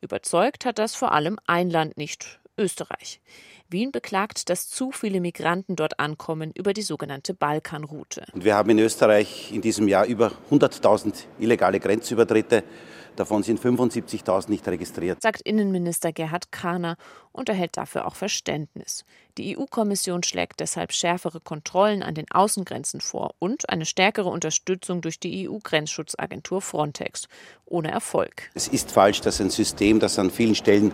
Überzeugt 0.00 0.64
hat 0.64 0.78
das 0.78 0.94
vor 0.94 1.12
allem 1.12 1.38
ein 1.46 1.70
Land 1.70 1.96
nicht, 1.96 2.40
Österreich. 2.58 3.20
Wien 3.68 3.90
beklagt, 3.90 4.50
dass 4.50 4.68
zu 4.68 4.92
viele 4.92 5.20
Migranten 5.20 5.76
dort 5.76 5.98
ankommen 5.98 6.52
über 6.54 6.74
die 6.74 6.82
sogenannte 6.82 7.32
Balkanroute. 7.34 8.26
Wir 8.34 8.54
haben 8.54 8.70
in 8.70 8.78
Österreich 8.78 9.50
in 9.52 9.62
diesem 9.62 9.88
Jahr 9.88 10.04
über 10.04 10.32
100.000 10.50 11.24
illegale 11.38 11.80
Grenzübertritte. 11.80 12.64
Davon 13.16 13.42
sind 13.42 13.60
75.000 13.60 14.48
nicht 14.48 14.66
registriert, 14.66 15.20
sagt 15.22 15.42
Innenminister 15.42 16.12
Gerhard 16.12 16.50
Kahner 16.50 16.96
und 17.32 17.48
erhält 17.48 17.76
dafür 17.76 18.06
auch 18.06 18.14
Verständnis. 18.14 19.04
Die 19.38 19.56
EU-Kommission 19.56 20.22
schlägt 20.22 20.60
deshalb 20.60 20.92
schärfere 20.92 21.40
Kontrollen 21.40 22.02
an 22.02 22.14
den 22.14 22.30
Außengrenzen 22.30 23.00
vor 23.00 23.34
und 23.38 23.68
eine 23.70 23.86
stärkere 23.86 24.28
Unterstützung 24.28 25.00
durch 25.00 25.18
die 25.18 25.48
EU-Grenzschutzagentur 25.48 26.60
Frontex. 26.60 27.28
Ohne 27.66 27.90
Erfolg. 27.90 28.50
Es 28.54 28.68
ist 28.68 28.92
falsch, 28.92 29.20
dass 29.20 29.40
ein 29.40 29.50
System, 29.50 30.00
das 30.00 30.18
an 30.18 30.30
vielen 30.30 30.54
Stellen 30.54 30.92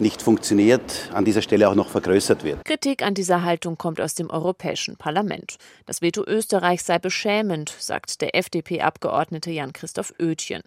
nicht 0.00 0.22
funktioniert, 0.22 1.10
an 1.12 1.24
dieser 1.24 1.42
Stelle 1.42 1.68
auch 1.68 1.74
noch 1.74 1.88
vergrößert 1.88 2.44
wird. 2.44 2.64
Kritik 2.64 3.02
an 3.02 3.14
dieser 3.14 3.42
Haltung 3.42 3.78
kommt 3.78 4.00
aus 4.00 4.14
dem 4.14 4.30
Europäischen 4.30 4.96
Parlament. 4.96 5.56
Das 5.86 6.02
Veto 6.02 6.24
Österreichs 6.24 6.86
sei 6.86 6.98
beschämend, 6.98 7.74
sagt 7.78 8.20
der 8.20 8.34
FDP-Abgeordnete 8.34 9.50
Jan-Christoph 9.50 10.14
Oetjen. 10.20 10.62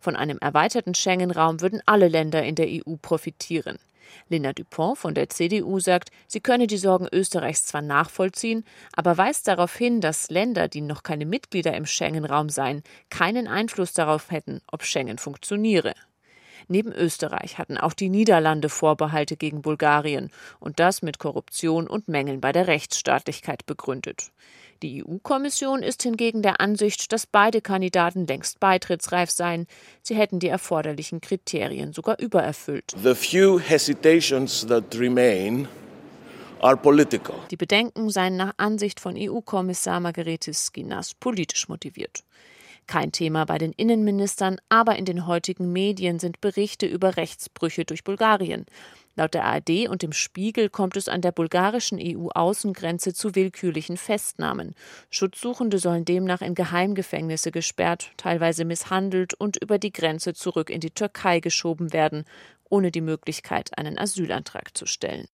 Von 0.00 0.16
einem 0.16 0.38
erweiterten 0.38 0.94
Schengen-Raum 0.94 1.60
würden 1.60 1.82
alle 1.86 2.08
Länder 2.08 2.42
in 2.42 2.54
der 2.54 2.68
EU 2.68 2.96
profitieren. 3.00 3.78
Linda 4.28 4.52
Dupont 4.52 4.98
von 4.98 5.14
der 5.14 5.28
CDU 5.28 5.78
sagt, 5.80 6.10
sie 6.26 6.40
könne 6.40 6.66
die 6.66 6.76
Sorgen 6.76 7.08
Österreichs 7.12 7.66
zwar 7.66 7.82
nachvollziehen, 7.82 8.64
aber 8.94 9.16
weist 9.18 9.48
darauf 9.48 9.76
hin, 9.76 10.00
dass 10.00 10.30
Länder, 10.30 10.68
die 10.68 10.80
noch 10.80 11.02
keine 11.02 11.26
Mitglieder 11.26 11.74
im 11.74 11.86
Schengen-Raum 11.86 12.48
seien, 12.48 12.82
keinen 13.10 13.48
Einfluss 13.48 13.92
darauf 13.92 14.30
hätten, 14.30 14.60
ob 14.70 14.84
Schengen 14.84 15.18
funktioniere. 15.18 15.94
Neben 16.68 16.92
Österreich 16.92 17.58
hatten 17.58 17.78
auch 17.78 17.92
die 17.92 18.08
Niederlande 18.08 18.68
Vorbehalte 18.68 19.36
gegen 19.36 19.62
Bulgarien 19.62 20.30
und 20.58 20.80
das 20.80 21.02
mit 21.02 21.18
Korruption 21.18 21.86
und 21.86 22.08
Mängeln 22.08 22.40
bei 22.40 22.52
der 22.52 22.66
Rechtsstaatlichkeit 22.66 23.66
begründet. 23.66 24.32
Die 24.82 25.02
EU-Kommission 25.02 25.82
ist 25.82 26.02
hingegen 26.02 26.42
der 26.42 26.60
Ansicht, 26.60 27.10
dass 27.12 27.26
beide 27.26 27.62
Kandidaten 27.62 28.26
längst 28.26 28.60
beitrittsreif 28.60 29.30
seien. 29.30 29.66
Sie 30.02 30.14
hätten 30.14 30.38
die 30.38 30.48
erforderlichen 30.48 31.20
Kriterien 31.20 31.92
sogar 31.92 32.18
übererfüllt. 32.18 32.94
The 33.02 33.14
few 33.14 33.58
hesitations 33.58 34.66
that 34.66 34.94
remain 34.98 35.66
are 36.60 36.76
political. 36.76 37.36
Die 37.50 37.56
Bedenken 37.56 38.10
seien 38.10 38.36
nach 38.36 38.52
Ansicht 38.58 39.00
von 39.00 39.14
EU-Kommissar 39.16 40.00
Margrethe 40.00 40.52
Skinas 40.52 41.14
politisch 41.14 41.68
motiviert. 41.68 42.22
Kein 42.86 43.10
Thema 43.10 43.44
bei 43.46 43.58
den 43.58 43.72
Innenministern, 43.72 44.58
aber 44.68 44.96
in 44.96 45.04
den 45.04 45.26
heutigen 45.26 45.72
Medien 45.72 46.20
sind 46.20 46.40
Berichte 46.40 46.86
über 46.86 47.16
Rechtsbrüche 47.16 47.84
durch 47.84 48.04
Bulgarien. 48.04 48.64
Laut 49.16 49.34
der 49.34 49.44
ARD 49.44 49.88
und 49.88 50.02
dem 50.02 50.12
Spiegel 50.12 50.68
kommt 50.68 50.96
es 50.96 51.08
an 51.08 51.22
der 51.22 51.32
bulgarischen 51.32 51.98
EU-Außengrenze 52.00 53.14
zu 53.14 53.34
willkürlichen 53.34 53.96
Festnahmen. 53.96 54.74
Schutzsuchende 55.10 55.78
sollen 55.78 56.04
demnach 56.04 56.42
in 56.42 56.54
Geheimgefängnisse 56.54 57.50
gesperrt, 57.50 58.12
teilweise 58.18 58.64
misshandelt 58.64 59.32
und 59.34 59.56
über 59.56 59.78
die 59.78 59.92
Grenze 59.92 60.34
zurück 60.34 60.70
in 60.70 60.80
die 60.80 60.90
Türkei 60.90 61.40
geschoben 61.40 61.92
werden, 61.92 62.24
ohne 62.68 62.90
die 62.90 63.00
Möglichkeit, 63.00 63.76
einen 63.78 63.98
Asylantrag 63.98 64.76
zu 64.76 64.86
stellen. 64.86 65.26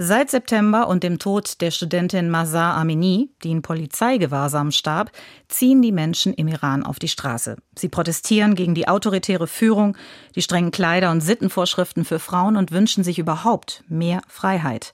Seit 0.00 0.30
September 0.30 0.86
und 0.86 1.02
dem 1.02 1.18
Tod 1.18 1.60
der 1.60 1.72
Studentin 1.72 2.30
Mazar 2.30 2.76
Amini, 2.76 3.30
die 3.42 3.50
in 3.50 3.62
Polizeigewahrsam 3.62 4.70
starb, 4.70 5.10
ziehen 5.48 5.82
die 5.82 5.90
Menschen 5.90 6.32
im 6.34 6.46
Iran 6.46 6.84
auf 6.84 7.00
die 7.00 7.08
Straße. 7.08 7.56
Sie 7.76 7.88
protestieren 7.88 8.54
gegen 8.54 8.76
die 8.76 8.86
autoritäre 8.86 9.48
Führung, 9.48 9.96
die 10.36 10.42
strengen 10.42 10.70
Kleider 10.70 11.10
und 11.10 11.20
Sittenvorschriften 11.20 12.04
für 12.04 12.20
Frauen 12.20 12.56
und 12.56 12.70
wünschen 12.70 13.02
sich 13.02 13.18
überhaupt 13.18 13.82
mehr 13.88 14.20
Freiheit. 14.28 14.92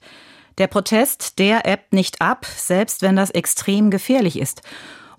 Der 0.57 0.65
Protest, 0.65 1.37
der 1.37 1.67
ebbt 1.67 1.93
nicht 1.93 2.19
ab, 2.19 2.47
selbst 2.47 3.03
wenn 3.03 3.15
das 3.15 3.29
extrem 3.29 3.91
gefährlich 3.91 4.39
ist. 4.39 4.63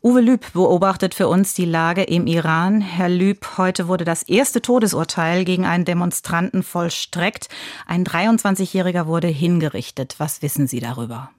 Uwe 0.07 0.21
Lüb 0.21 0.53
beobachtet 0.53 1.17
für 1.17 1.27
uns 1.27 1.55
die 1.55 1.65
Lage 1.65 2.05
im 2.05 2.29
Iran. 2.29 2.81
Herr 2.81 3.09
Lüb, 3.09 3.45
heute 3.59 3.89
wurde 3.89 4.05
das 4.05 4.23
erste 4.23 4.63
Todesurteil 4.63 5.45
gegen 5.45 5.67
einen 5.67 5.85
Demonstranten 5.85 6.63
vollstreckt. 6.63 7.49
Ein 7.89 8.05
23-Jähriger 8.05 9.07
wurde 9.07 9.27
hingerichtet. 9.27 10.15
Was 10.19 10.43
wissen 10.43 10.69
Sie 10.69 10.79
darüber? 10.79 11.31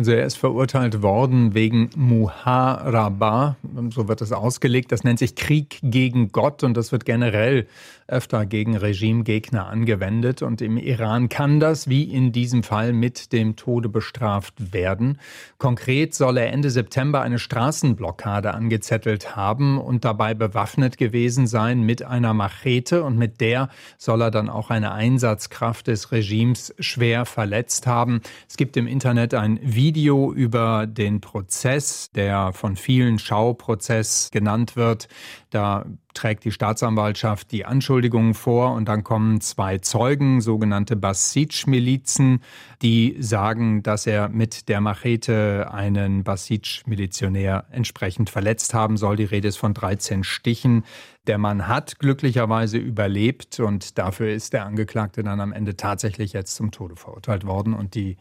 Also 0.00 0.12
er 0.12 0.24
ist 0.24 0.38
verurteilt 0.38 1.02
worden 1.02 1.52
wegen 1.52 1.90
Muharaba, 1.94 3.56
so 3.90 4.08
wird 4.08 4.22
es 4.22 4.32
ausgelegt. 4.32 4.92
Das 4.92 5.04
nennt 5.04 5.18
sich 5.18 5.34
Krieg 5.34 5.78
gegen 5.82 6.32
Gott 6.32 6.64
und 6.64 6.74
das 6.74 6.90
wird 6.90 7.04
generell 7.04 7.66
öfter 8.08 8.46
gegen 8.46 8.78
Regimegegner 8.78 9.66
angewendet. 9.66 10.40
Und 10.40 10.62
im 10.62 10.78
Iran 10.78 11.28
kann 11.28 11.60
das, 11.60 11.86
wie 11.86 12.04
in 12.04 12.32
diesem 12.32 12.62
Fall, 12.62 12.94
mit 12.94 13.34
dem 13.34 13.56
Tode 13.56 13.90
bestraft 13.90 14.72
werden. 14.72 15.18
Konkret 15.58 16.14
soll 16.14 16.38
er 16.38 16.50
Ende 16.50 16.70
September 16.70 17.20
eine 17.20 17.38
Straßenblockade 17.38 18.54
angezettelt 18.54 19.36
haben 19.36 19.76
und 19.76 20.06
dabei 20.06 20.32
bewaffnet 20.32 20.96
gewesen 20.96 21.46
sein 21.46 21.82
mit 21.82 22.02
einer 22.02 22.32
Machete. 22.32 23.04
Und 23.04 23.18
mit 23.18 23.42
der 23.42 23.68
soll 23.98 24.22
er 24.22 24.30
dann 24.30 24.48
auch 24.48 24.70
eine 24.70 24.92
Einsatzkraft 24.92 25.88
des 25.88 26.10
Regimes 26.10 26.74
schwer 26.78 27.26
verletzt 27.26 27.86
haben. 27.86 28.22
Es 28.48 28.56
gibt 28.56 28.78
im 28.78 28.86
Internet 28.86 29.34
ein 29.34 29.60
Video 29.62 29.89
über 29.96 30.86
den 30.86 31.20
Prozess, 31.20 32.10
der 32.12 32.52
von 32.52 32.76
vielen 32.76 33.18
Schauprozess 33.18 34.30
genannt 34.32 34.76
wird. 34.76 35.08
Da 35.50 35.86
trägt 36.14 36.44
die 36.44 36.52
Staatsanwaltschaft 36.52 37.52
die 37.52 37.64
Anschuldigungen 37.64 38.34
vor 38.34 38.72
und 38.72 38.88
dann 38.88 39.04
kommen 39.04 39.40
zwei 39.40 39.78
Zeugen, 39.78 40.40
sogenannte 40.40 40.96
Basij-Milizen, 40.96 42.40
die 42.82 43.16
sagen, 43.20 43.82
dass 43.82 44.06
er 44.06 44.28
mit 44.28 44.68
der 44.68 44.80
Machete 44.80 45.72
einen 45.72 46.24
Basij-Milizionär 46.24 47.66
entsprechend 47.70 48.30
verletzt 48.30 48.74
haben 48.74 48.96
soll. 48.96 49.16
Die 49.16 49.24
Rede 49.24 49.48
ist 49.48 49.56
von 49.56 49.74
13 49.74 50.24
Stichen. 50.24 50.84
Der 51.26 51.38
Mann 51.38 51.68
hat 51.68 51.98
glücklicherweise 51.98 52.78
überlebt 52.78 53.60
und 53.60 53.98
dafür 53.98 54.32
ist 54.32 54.52
der 54.52 54.64
Angeklagte 54.66 55.22
dann 55.22 55.40
am 55.40 55.52
Ende 55.52 55.76
tatsächlich 55.76 56.32
jetzt 56.32 56.54
zum 56.54 56.70
Tode 56.70 56.96
verurteilt 56.96 57.46
worden 57.46 57.74
und 57.74 57.94
die 57.94 58.16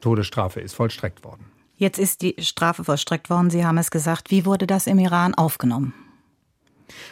Todesstrafe 0.00 0.60
ist 0.60 0.74
vollstreckt 0.74 1.24
worden. 1.24 1.46
Jetzt 1.76 1.98
ist 1.98 2.22
die 2.22 2.36
Strafe 2.38 2.84
vollstreckt 2.84 3.28
worden. 3.28 3.50
Sie 3.50 3.64
haben 3.64 3.78
es 3.78 3.90
gesagt. 3.90 4.30
Wie 4.30 4.46
wurde 4.46 4.66
das 4.66 4.86
im 4.86 4.98
Iran 4.98 5.34
aufgenommen? 5.34 5.92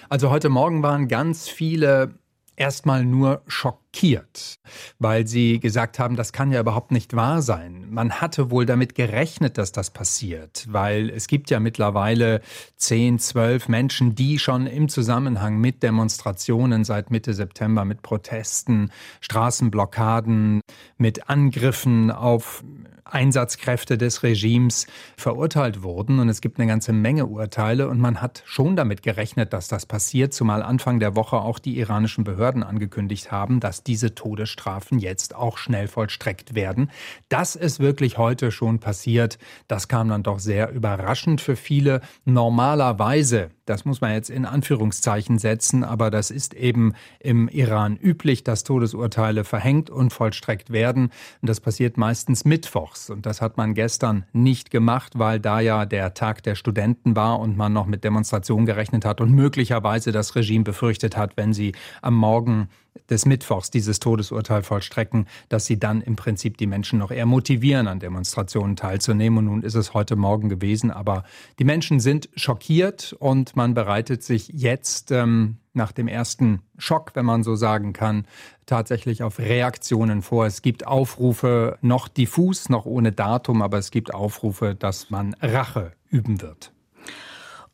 Also 0.08 0.30
heute 0.30 0.48
Morgen 0.48 0.82
waren 0.82 1.08
ganz 1.08 1.48
viele 1.48 2.14
erstmal 2.56 3.04
nur 3.04 3.42
schockiert, 3.46 4.58
weil 4.98 5.26
sie 5.26 5.60
gesagt 5.60 5.98
haben, 5.98 6.16
das 6.16 6.32
kann 6.32 6.52
ja 6.52 6.60
überhaupt 6.60 6.92
nicht 6.92 7.14
wahr 7.14 7.42
sein. 7.42 7.86
Man 7.90 8.20
hatte 8.20 8.50
wohl 8.50 8.66
damit 8.66 8.94
gerechnet, 8.94 9.58
dass 9.58 9.72
das 9.72 9.90
passiert, 9.90 10.66
weil 10.70 11.10
es 11.10 11.26
gibt 11.26 11.50
ja 11.50 11.60
mittlerweile 11.60 12.40
zehn, 12.76 13.18
zwölf 13.18 13.68
Menschen, 13.68 14.14
die 14.14 14.38
schon 14.38 14.66
im 14.66 14.88
Zusammenhang 14.88 15.58
mit 15.58 15.82
Demonstrationen 15.82 16.84
seit 16.84 17.10
Mitte 17.10 17.34
September, 17.34 17.84
mit 17.84 18.02
Protesten, 18.02 18.90
Straßenblockaden, 19.20 20.60
mit 20.96 21.28
Angriffen 21.28 22.10
auf 22.10 22.62
Einsatzkräfte 23.04 23.98
des 23.98 24.22
Regimes 24.22 24.86
verurteilt 25.16 25.82
wurden. 25.82 26.18
Und 26.18 26.28
es 26.28 26.40
gibt 26.40 26.58
eine 26.58 26.68
ganze 26.68 26.92
Menge 26.92 27.26
Urteile. 27.26 27.88
Und 27.88 28.00
man 28.00 28.20
hat 28.20 28.42
schon 28.46 28.76
damit 28.76 29.02
gerechnet, 29.02 29.52
dass 29.52 29.68
das 29.68 29.86
passiert, 29.86 30.32
zumal 30.32 30.62
Anfang 30.62 31.00
der 31.00 31.16
Woche 31.16 31.36
auch 31.36 31.58
die 31.58 31.78
iranischen 31.78 32.24
Behörden 32.24 32.62
angekündigt 32.62 33.30
haben, 33.30 33.60
dass 33.60 33.82
diese 33.82 34.14
Todesstrafen 34.14 34.98
jetzt 34.98 35.34
auch 35.34 35.58
schnell 35.58 35.88
vollstreckt 35.88 36.54
werden. 36.54 36.90
Dass 37.28 37.56
es 37.56 37.80
wirklich 37.80 38.18
heute 38.18 38.50
schon 38.50 38.78
passiert, 38.78 39.38
das 39.68 39.88
kam 39.88 40.08
dann 40.08 40.22
doch 40.22 40.38
sehr 40.38 40.70
überraschend 40.72 41.40
für 41.40 41.56
viele. 41.56 42.00
Normalerweise 42.24 43.50
das 43.66 43.84
muss 43.86 44.00
man 44.00 44.12
jetzt 44.12 44.28
in 44.28 44.44
Anführungszeichen 44.44 45.38
setzen, 45.38 45.84
aber 45.84 46.10
das 46.10 46.30
ist 46.30 46.52
eben 46.54 46.92
im 47.18 47.48
Iran 47.48 47.96
üblich, 47.96 48.44
dass 48.44 48.64
Todesurteile 48.64 49.44
verhängt 49.44 49.88
und 49.88 50.12
vollstreckt 50.12 50.70
werden. 50.70 51.10
Und 51.40 51.48
das 51.48 51.60
passiert 51.60 51.96
meistens 51.96 52.44
mittwochs. 52.94 53.10
Und 53.10 53.26
das 53.26 53.40
hat 53.40 53.56
man 53.56 53.74
gestern 53.74 54.24
nicht 54.32 54.70
gemacht, 54.70 55.12
weil 55.16 55.40
da 55.40 55.60
ja 55.60 55.86
der 55.86 56.14
Tag 56.14 56.42
der 56.42 56.54
Studenten 56.54 57.16
war 57.16 57.40
und 57.40 57.56
man 57.56 57.72
noch 57.72 57.86
mit 57.86 58.04
Demonstrationen 58.04 58.66
gerechnet 58.66 59.04
hat 59.04 59.20
und 59.20 59.32
möglicherweise 59.32 60.12
das 60.12 60.34
Regime 60.34 60.64
befürchtet 60.64 61.16
hat, 61.16 61.36
wenn 61.36 61.52
sie 61.52 61.72
am 62.02 62.14
Morgen 62.14 62.68
des 63.10 63.26
Mittwochs 63.26 63.70
dieses 63.70 63.98
Todesurteil 63.98 64.62
vollstrecken, 64.62 65.26
dass 65.48 65.66
sie 65.66 65.78
dann 65.78 66.00
im 66.00 66.14
Prinzip 66.14 66.56
die 66.58 66.68
Menschen 66.68 66.98
noch 66.98 67.10
eher 67.10 67.26
motivieren, 67.26 67.88
an 67.88 67.98
Demonstrationen 67.98 68.76
teilzunehmen. 68.76 69.38
Und 69.38 69.44
nun 69.46 69.62
ist 69.62 69.74
es 69.74 69.94
heute 69.94 70.14
Morgen 70.14 70.48
gewesen. 70.48 70.90
Aber 70.92 71.24
die 71.58 71.64
Menschen 71.64 71.98
sind 71.98 72.28
schockiert 72.36 73.14
und 73.18 73.56
man 73.56 73.74
bereitet 73.74 74.22
sich 74.22 74.48
jetzt 74.48 75.10
ähm, 75.10 75.56
nach 75.74 75.92
dem 75.92 76.08
ersten 76.08 76.62
Schock, 76.78 77.12
wenn 77.14 77.26
man 77.26 77.42
so 77.42 77.56
sagen 77.56 77.92
kann, 77.92 78.26
tatsächlich 78.66 79.22
auf 79.22 79.38
Reaktionen 79.38 80.22
vor. 80.22 80.46
Es 80.46 80.62
gibt 80.62 80.86
Aufrufe, 80.86 81.78
noch 81.82 82.08
diffus, 82.08 82.68
noch 82.68 82.86
ohne 82.86 83.12
Datum, 83.12 83.62
aber 83.62 83.78
es 83.78 83.90
gibt 83.90 84.14
Aufrufe, 84.14 84.74
dass 84.74 85.10
man 85.10 85.34
Rache 85.40 85.92
üben 86.10 86.40
wird. 86.40 86.72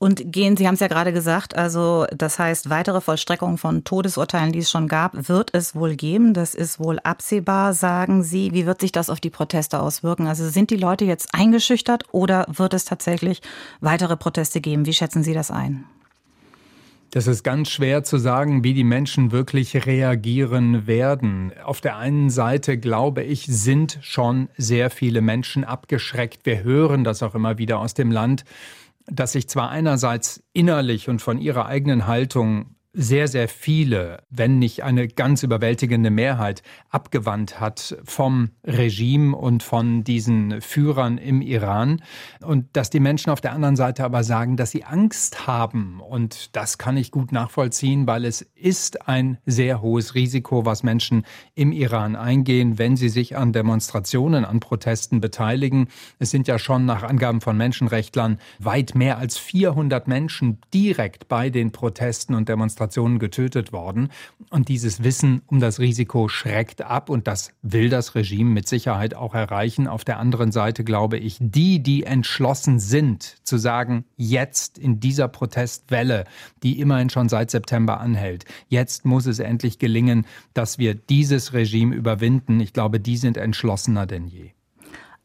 Und 0.03 0.33
gehen, 0.33 0.57
Sie 0.57 0.67
haben 0.67 0.75
es 0.75 0.81
ja 0.81 0.89
gerade 0.89 1.13
gesagt, 1.13 1.55
also 1.55 2.07
das 2.17 2.39
heißt, 2.39 2.71
weitere 2.71 3.03
Vollstreckung 3.03 3.59
von 3.59 3.85
Todesurteilen, 3.85 4.51
die 4.51 4.61
es 4.61 4.71
schon 4.71 4.89
gab, 4.89 5.29
wird 5.29 5.51
es 5.53 5.75
wohl 5.75 5.95
geben. 5.95 6.33
Das 6.33 6.55
ist 6.55 6.81
wohl 6.81 6.99
absehbar, 7.01 7.75
sagen 7.75 8.23
Sie. 8.23 8.55
Wie 8.55 8.65
wird 8.65 8.81
sich 8.81 8.93
das 8.93 9.11
auf 9.11 9.21
die 9.21 9.29
Proteste 9.29 9.79
auswirken? 9.79 10.27
Also 10.27 10.49
sind 10.49 10.71
die 10.71 10.79
Leute 10.79 11.05
jetzt 11.05 11.35
eingeschüchtert 11.35 12.05
oder 12.13 12.47
wird 12.49 12.73
es 12.73 12.87
tatsächlich 12.87 13.43
weitere 13.83 14.17
Proteste 14.17 14.63
geben? 14.63 14.87
Wie 14.87 14.95
schätzen 14.95 15.23
Sie 15.23 15.35
das 15.35 15.51
ein? 15.51 15.85
Das 17.11 17.27
ist 17.27 17.43
ganz 17.43 17.71
schwer 17.71 18.05
zu 18.05 18.19
sagen, 18.19 18.63
wie 18.63 18.73
die 18.73 18.85
Menschen 18.85 19.33
wirklich 19.33 19.87
reagieren 19.87 20.87
werden. 20.87 21.53
Auf 21.65 21.81
der 21.81 21.97
einen 21.97 22.31
Seite, 22.31 22.79
glaube 22.79 23.25
ich, 23.25 23.47
sind 23.47 23.99
schon 24.01 24.49
sehr 24.57 24.91
viele 24.91 25.21
Menschen 25.21 25.65
abgeschreckt. 25.65 26.47
Wir 26.47 26.63
hören 26.63 27.03
das 27.03 27.23
auch 27.23 27.35
immer 27.35 27.59
wieder 27.59 27.81
aus 27.81 27.95
dem 27.95 28.13
Land 28.13 28.45
dass 29.11 29.33
sich 29.33 29.49
zwar 29.49 29.71
einerseits 29.71 30.43
innerlich 30.53 31.09
und 31.09 31.21
von 31.21 31.39
ihrer 31.39 31.67
eigenen 31.67 32.07
Haltung 32.07 32.77
sehr, 32.93 33.29
sehr 33.29 33.49
viele, 33.49 34.25
wenn 34.31 34.59
nicht 34.59 34.83
eine 34.83 35.07
ganz 35.07 35.45
überwältigende 35.45 36.11
Mehrheit, 36.11 36.63
abgewandt 36.89 37.61
hat 37.61 37.97
vom 38.05 38.51
Regime 38.65 39.37
und 39.37 39.63
von 39.63 40.03
diesen 40.03 40.61
Führern 40.61 41.17
im 41.17 41.41
Iran. 41.41 42.03
Und 42.43 42.67
dass 42.73 42.91
die 42.91 42.99
Menschen 42.99 43.31
auf 43.31 43.41
der 43.41 43.53
anderen 43.53 43.77
Seite 43.77 44.05
aber 44.05 44.25
sagen, 44.25 44.57
dass 44.57 44.73
sie 44.73 44.83
Angst 44.83 45.47
haben. 45.47 46.01
Und 46.01 46.57
das 46.57 46.79
kann 46.79 46.97
ich 46.97 47.13
gut 47.13 47.31
nachvollziehen, 47.31 48.09
weil 48.09 48.25
es 48.25 48.43
ist 48.43 49.07
ein 49.07 49.39
sehr 49.47 49.83
hohes 49.83 50.17
Risiko, 50.17 50.65
was 50.65 50.83
Menschen 50.83 51.25
im 51.55 51.71
Iran 51.71 52.17
eingehen, 52.17 52.79
wenn 52.79 52.97
sie 52.97 53.09
sich 53.09 53.37
an 53.37 53.53
Demonstrationen, 53.53 54.45
an 54.45 54.59
Protesten 54.59 55.21
beteiligen. 55.21 55.89
Es 56.19 56.31
sind 56.31 56.49
ja 56.49 56.59
schon 56.59 56.87
nach 56.87 57.05
Angaben 57.05 57.41
von 57.41 57.57
Menschenrechtlern 57.57 58.41
weit 58.59 58.97
mehr 58.97 59.19
als 59.19 59.39
400 59.39 60.09
Menschen 60.09 60.59
direkt 60.75 61.29
bei 61.29 61.51
den 61.51 61.71
Protesten 61.71 62.35
und 62.35 62.49
Demonstrationen 62.49 62.80
Demonstrationen 62.81 63.19
getötet 63.19 63.73
worden. 63.73 64.09
Und 64.51 64.69
dieses 64.69 65.05
Wissen 65.05 65.43
um 65.47 65.61
das 65.61 65.79
Risiko 65.79 66.29
schreckt 66.29 66.83
ab 66.83 67.11
und 67.11 67.27
das 67.27 67.53
will 67.63 67.91
das 67.91 68.15
Regime 68.15 68.51
mit 68.51 68.67
Sicherheit 68.69 69.15
auch 69.15 69.35
erreichen. 69.35 69.87
Auf 69.87 70.05
der 70.05 70.19
anderen 70.19 70.51
Seite 70.51 70.83
glaube 70.83 71.19
ich, 71.19 71.37
die, 71.41 71.83
die 71.83 72.05
entschlossen 72.05 72.81
sind, 72.81 73.37
zu 73.45 73.59
sagen, 73.59 74.05
jetzt 74.17 74.79
in 74.79 74.99
dieser 74.99 75.29
Protestwelle, 75.29 76.25
die 76.63 76.81
immerhin 76.81 77.11
schon 77.11 77.29
seit 77.29 77.51
September 77.51 78.01
anhält, 78.01 78.45
jetzt 78.69 79.05
muss 79.05 79.27
es 79.27 79.39
endlich 79.39 79.79
gelingen, 79.79 80.27
dass 80.55 80.79
wir 80.79 80.95
dieses 80.95 81.53
Regime 81.53 81.95
überwinden. 81.95 82.61
Ich 82.61 82.73
glaube, 82.73 82.99
die 82.99 83.17
sind 83.17 83.37
entschlossener 83.37 84.07
denn 84.07 84.27
je. 84.27 84.53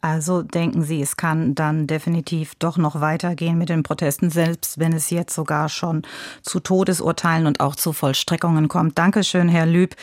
Also 0.02 0.44
denken 0.44 0.84
Sie, 0.84 1.02
es 1.02 1.18
kann 1.18 1.56
dann 1.56 1.88
definitiv 1.88 2.54
doch 2.56 2.78
noch 2.78 3.02
weitergehen 3.02 3.58
mit 3.58 3.70
den 3.70 3.82
Protesten, 3.82 4.30
selbst 4.30 4.78
wenn 4.78 4.94
es 4.94 5.10
jetzt 5.10 5.34
sogar 5.34 5.68
schon 5.68 6.04
zu 6.44 6.60
Todesurteilen 6.60 7.48
und 7.48 7.60
auch 7.60 7.76
zu 7.76 7.92
Vollstreckungen 7.92 8.68
kommt. 8.68 8.98
Dankeschön, 9.00 9.50
Herr 9.50 9.66
Lüb, 9.66 9.96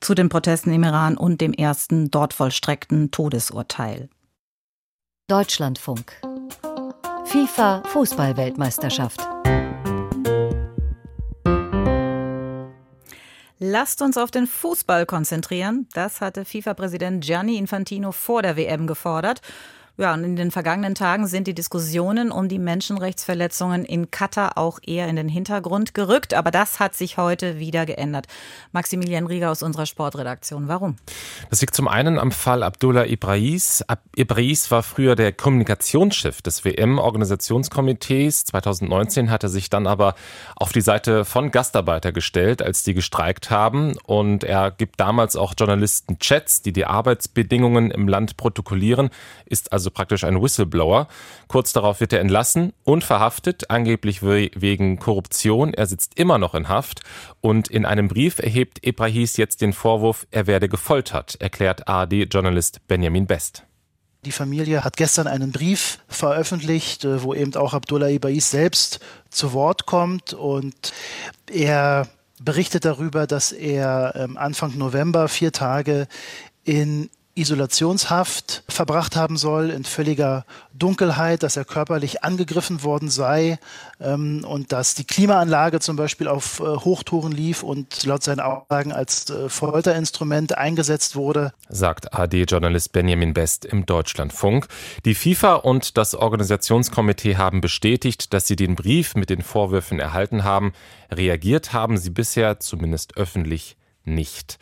zu 0.00 0.14
den 0.14 0.28
Protesten 0.28 0.72
im 0.72 0.84
Iran 0.84 1.16
und 1.16 1.40
dem 1.40 1.54
ersten 1.54 2.10
dort 2.10 2.34
vollstreckten 2.34 3.10
Todesurteil. 3.10 4.10
Deutschlandfunk. 5.28 6.12
FIFA 7.24 7.82
Fußballweltmeisterschaft. 7.86 9.26
Lasst 13.58 14.02
uns 14.02 14.18
auf 14.18 14.30
den 14.30 14.46
Fußball 14.46 15.06
konzentrieren. 15.06 15.88
Das 15.94 16.20
hatte 16.20 16.44
FIFA-Präsident 16.44 17.24
Gianni 17.24 17.56
Infantino 17.56 18.12
vor 18.12 18.42
der 18.42 18.56
WM 18.56 18.86
gefordert. 18.86 19.40
Ja, 19.98 20.12
und 20.12 20.24
in 20.24 20.36
den 20.36 20.50
vergangenen 20.50 20.94
Tagen 20.94 21.26
sind 21.26 21.46
die 21.46 21.54
Diskussionen 21.54 22.30
um 22.30 22.48
die 22.48 22.58
Menschenrechtsverletzungen 22.58 23.86
in 23.86 24.10
Katar 24.10 24.58
auch 24.58 24.78
eher 24.84 25.08
in 25.08 25.16
den 25.16 25.30
Hintergrund 25.30 25.94
gerückt. 25.94 26.34
Aber 26.34 26.50
das 26.50 26.80
hat 26.80 26.94
sich 26.94 27.16
heute 27.16 27.58
wieder 27.58 27.86
geändert. 27.86 28.26
Maximilian 28.72 29.26
Rieger 29.26 29.50
aus 29.50 29.62
unserer 29.62 29.86
Sportredaktion. 29.86 30.68
Warum? 30.68 30.96
Das 31.48 31.62
liegt 31.62 31.74
zum 31.74 31.88
einen 31.88 32.18
am 32.18 32.30
Fall 32.30 32.62
Abdullah 32.62 33.06
Ibrahis. 33.06 33.82
Ibrahis 34.14 34.70
war 34.70 34.82
früher 34.82 35.16
der 35.16 35.32
Kommunikationschef 35.32 36.42
des 36.42 36.66
WM-Organisationskomitees. 36.66 38.44
2019 38.44 39.30
hat 39.30 39.44
er 39.44 39.48
sich 39.48 39.70
dann 39.70 39.86
aber 39.86 40.14
auf 40.56 40.72
die 40.72 40.82
Seite 40.82 41.24
von 41.24 41.50
Gastarbeiter 41.50 42.12
gestellt, 42.12 42.60
als 42.60 42.82
die 42.82 42.92
gestreikt 42.92 43.50
haben. 43.50 43.94
Und 44.04 44.44
er 44.44 44.72
gibt 44.72 45.00
damals 45.00 45.36
auch 45.36 45.54
Journalisten 45.56 46.18
Chats, 46.18 46.60
die 46.60 46.74
die 46.74 46.84
Arbeitsbedingungen 46.84 47.90
im 47.90 48.08
Land 48.08 48.36
protokollieren, 48.36 49.08
ist 49.46 49.72
also 49.72 49.85
also 49.86 49.92
praktisch 49.92 50.24
ein 50.24 50.42
Whistleblower. 50.42 51.06
Kurz 51.46 51.72
darauf 51.72 52.00
wird 52.00 52.12
er 52.12 52.20
entlassen 52.20 52.72
und 52.82 53.04
verhaftet, 53.04 53.70
angeblich 53.70 54.20
wegen 54.22 54.98
Korruption. 54.98 55.72
Er 55.74 55.86
sitzt 55.86 56.18
immer 56.18 56.38
noch 56.38 56.54
in 56.54 56.68
Haft 56.68 57.02
und 57.40 57.68
in 57.68 57.86
einem 57.86 58.08
Brief 58.08 58.40
erhebt 58.40 58.84
Ebrahis 58.84 59.36
jetzt 59.36 59.60
den 59.60 59.72
Vorwurf, 59.72 60.26
er 60.32 60.48
werde 60.48 60.68
gefoltert, 60.68 61.36
erklärt 61.40 61.86
ARD-Journalist 61.86 62.80
Benjamin 62.88 63.28
Best. 63.28 63.62
Die 64.24 64.32
Familie 64.32 64.82
hat 64.82 64.96
gestern 64.96 65.28
einen 65.28 65.52
Brief 65.52 66.00
veröffentlicht, 66.08 67.04
äh, 67.04 67.22
wo 67.22 67.32
eben 67.32 67.54
auch 67.54 67.74
Abdullah 67.74 68.08
Ibais 68.08 68.50
selbst 68.50 68.98
zu 69.30 69.52
Wort 69.52 69.86
kommt 69.86 70.34
und 70.34 70.92
er 71.48 72.08
berichtet 72.42 72.84
darüber, 72.84 73.28
dass 73.28 73.52
er 73.52 74.14
ähm, 74.16 74.36
Anfang 74.36 74.76
November 74.76 75.28
vier 75.28 75.52
Tage 75.52 76.08
in 76.64 77.08
Isolationshaft 77.36 78.64
verbracht 78.68 79.14
haben 79.14 79.36
soll, 79.36 79.70
in 79.70 79.84
völliger 79.84 80.46
Dunkelheit, 80.72 81.42
dass 81.42 81.56
er 81.56 81.64
körperlich 81.64 82.24
angegriffen 82.24 82.82
worden 82.82 83.10
sei 83.10 83.58
ähm, 84.00 84.44
und 84.48 84.72
dass 84.72 84.94
die 84.94 85.04
Klimaanlage 85.04 85.80
zum 85.80 85.96
Beispiel 85.96 86.28
auf 86.28 86.60
äh, 86.60 86.64
Hochtouren 86.64 87.32
lief 87.32 87.62
und 87.62 88.04
laut 88.04 88.22
seinen 88.22 88.40
Aussagen 88.40 88.92
als 88.92 89.28
äh, 89.30 89.48
Folterinstrument 89.48 90.56
eingesetzt 90.56 91.14
wurde. 91.14 91.52
Sagt 91.68 92.14
AD-Journalist 92.14 92.92
Benjamin 92.92 93.34
Best 93.34 93.64
im 93.64 93.84
Deutschlandfunk. 93.84 94.66
Die 95.04 95.14
FIFA 95.14 95.56
und 95.56 95.96
das 95.98 96.14
Organisationskomitee 96.14 97.36
haben 97.36 97.60
bestätigt, 97.60 98.32
dass 98.32 98.46
sie 98.46 98.56
den 98.56 98.76
Brief 98.76 99.14
mit 99.14 99.28
den 99.28 99.42
Vorwürfen 99.42 100.00
erhalten 100.00 100.42
haben. 100.44 100.72
Reagiert 101.10 101.72
haben 101.74 101.98
sie 101.98 102.10
bisher 102.10 102.60
zumindest 102.60 103.16
öffentlich 103.16 103.76
nicht. 104.06 104.58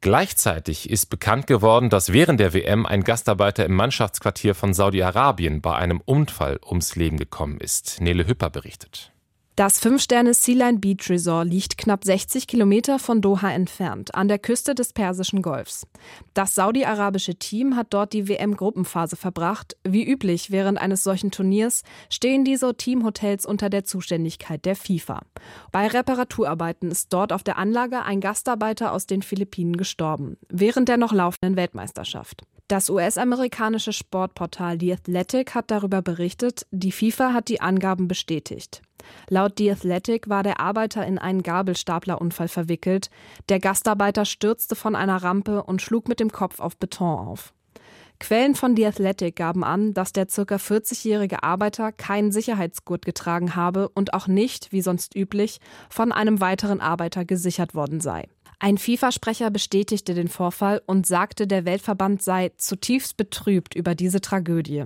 Gleichzeitig 0.00 0.88
ist 0.88 1.06
bekannt 1.06 1.46
geworden, 1.46 1.90
dass 1.90 2.12
während 2.12 2.40
der 2.40 2.54
WM 2.54 2.86
ein 2.86 3.04
Gastarbeiter 3.04 3.64
im 3.64 3.74
Mannschaftsquartier 3.74 4.54
von 4.54 4.72
Saudi-Arabien 4.72 5.60
bei 5.60 5.76
einem 5.76 6.00
Unfall 6.04 6.58
ums 6.64 6.96
Leben 6.96 7.18
gekommen 7.18 7.58
ist. 7.58 8.00
Nele 8.00 8.26
Hüpper 8.26 8.50
berichtet. 8.50 9.12
Das 9.60 9.78
Fünf-Sterne 9.78 10.32
Sea 10.32 10.72
Beach 10.72 11.10
Resort 11.10 11.46
liegt 11.46 11.76
knapp 11.76 12.02
60 12.02 12.46
Kilometer 12.46 12.98
von 12.98 13.20
Doha 13.20 13.52
entfernt, 13.52 14.14
an 14.14 14.26
der 14.26 14.38
Küste 14.38 14.74
des 14.74 14.94
Persischen 14.94 15.42
Golfs. 15.42 15.86
Das 16.32 16.54
saudi-arabische 16.54 17.34
Team 17.34 17.76
hat 17.76 17.88
dort 17.90 18.14
die 18.14 18.26
WM-Gruppenphase 18.26 19.16
verbracht. 19.16 19.76
Wie 19.84 20.02
üblich 20.02 20.50
während 20.50 20.80
eines 20.80 21.04
solchen 21.04 21.30
Turniers 21.30 21.82
stehen 22.08 22.42
diese 22.42 22.74
Teamhotels 22.74 23.44
unter 23.44 23.68
der 23.68 23.84
Zuständigkeit 23.84 24.64
der 24.64 24.76
FIFA. 24.76 25.20
Bei 25.72 25.88
Reparaturarbeiten 25.88 26.90
ist 26.90 27.12
dort 27.12 27.30
auf 27.30 27.42
der 27.42 27.58
Anlage 27.58 28.00
ein 28.00 28.22
Gastarbeiter 28.22 28.94
aus 28.94 29.04
den 29.04 29.20
Philippinen 29.20 29.76
gestorben, 29.76 30.38
während 30.48 30.88
der 30.88 30.96
noch 30.96 31.12
laufenden 31.12 31.56
Weltmeisterschaft. 31.56 32.44
Das 32.70 32.88
US-amerikanische 32.88 33.92
Sportportal 33.92 34.78
The 34.78 34.92
Athletic 34.92 35.56
hat 35.56 35.72
darüber 35.72 36.02
berichtet, 36.02 36.68
die 36.70 36.92
FIFA 36.92 37.32
hat 37.32 37.48
die 37.48 37.60
Angaben 37.60 38.06
bestätigt. 38.06 38.80
Laut 39.28 39.54
The 39.58 39.72
Athletic 39.72 40.28
war 40.28 40.44
der 40.44 40.60
Arbeiter 40.60 41.04
in 41.04 41.18
einen 41.18 41.42
Gabelstaplerunfall 41.42 42.46
verwickelt. 42.46 43.10
Der 43.48 43.58
Gastarbeiter 43.58 44.24
stürzte 44.24 44.76
von 44.76 44.94
einer 44.94 45.16
Rampe 45.16 45.64
und 45.64 45.82
schlug 45.82 46.06
mit 46.06 46.20
dem 46.20 46.30
Kopf 46.30 46.60
auf 46.60 46.76
Beton 46.76 47.18
auf. 47.18 47.54
Quellen 48.20 48.54
von 48.54 48.76
The 48.76 48.86
Athletic 48.86 49.34
gaben 49.34 49.64
an, 49.64 49.92
dass 49.92 50.12
der 50.12 50.26
ca. 50.26 50.42
40-jährige 50.42 51.42
Arbeiter 51.42 51.90
keinen 51.90 52.30
Sicherheitsgurt 52.30 53.04
getragen 53.04 53.56
habe 53.56 53.88
und 53.88 54.14
auch 54.14 54.28
nicht, 54.28 54.70
wie 54.70 54.82
sonst 54.82 55.16
üblich, 55.16 55.58
von 55.88 56.12
einem 56.12 56.40
weiteren 56.40 56.80
Arbeiter 56.80 57.24
gesichert 57.24 57.74
worden 57.74 58.00
sei. 58.00 58.28
Ein 58.62 58.76
FIFA-Sprecher 58.76 59.50
bestätigte 59.50 60.12
den 60.12 60.28
Vorfall 60.28 60.82
und 60.84 61.06
sagte, 61.06 61.46
der 61.46 61.64
Weltverband 61.64 62.22
sei 62.22 62.50
zutiefst 62.58 63.16
betrübt 63.16 63.74
über 63.74 63.94
diese 63.94 64.20
Tragödie. 64.20 64.84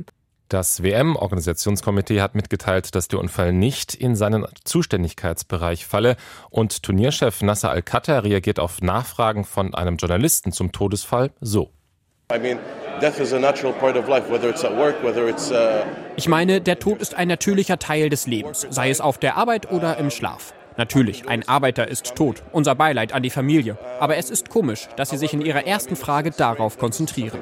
Das 0.48 0.84
WM-Organisationskomitee 0.84 2.20
hat 2.20 2.36
mitgeteilt, 2.36 2.94
dass 2.94 3.08
der 3.08 3.18
Unfall 3.18 3.52
nicht 3.52 3.92
in 3.92 4.14
seinen 4.14 4.46
Zuständigkeitsbereich 4.62 5.86
falle 5.86 6.16
und 6.50 6.84
Turnierchef 6.84 7.42
Nasser 7.42 7.70
Al-Khatter 7.70 8.22
reagiert 8.22 8.60
auf 8.60 8.80
Nachfragen 8.80 9.42
von 9.42 9.74
einem 9.74 9.96
Journalisten 9.96 10.52
zum 10.52 10.70
Todesfall 10.70 11.32
so. 11.40 11.72
Ich 16.16 16.28
meine, 16.28 16.60
der 16.60 16.78
Tod 16.78 17.00
ist 17.00 17.14
ein 17.14 17.28
natürlicher 17.28 17.78
Teil 17.80 18.08
des 18.08 18.26
Lebens, 18.28 18.66
sei 18.70 18.90
es 18.90 19.00
auf 19.00 19.18
der 19.18 19.36
Arbeit 19.36 19.72
oder 19.72 19.96
im 19.96 20.10
Schlaf. 20.10 20.54
Natürlich, 20.76 21.28
ein 21.28 21.46
Arbeiter 21.48 21.86
ist 21.86 22.16
tot. 22.16 22.42
Unser 22.52 22.74
Beileid 22.74 23.12
an 23.12 23.22
die 23.22 23.30
Familie. 23.30 23.78
Aber 24.00 24.16
es 24.16 24.28
ist 24.28 24.48
komisch, 24.48 24.88
dass 24.96 25.10
Sie 25.10 25.18
sich 25.18 25.32
in 25.32 25.40
Ihrer 25.40 25.66
ersten 25.66 25.94
Frage 25.94 26.32
darauf 26.32 26.78
konzentrieren. 26.78 27.38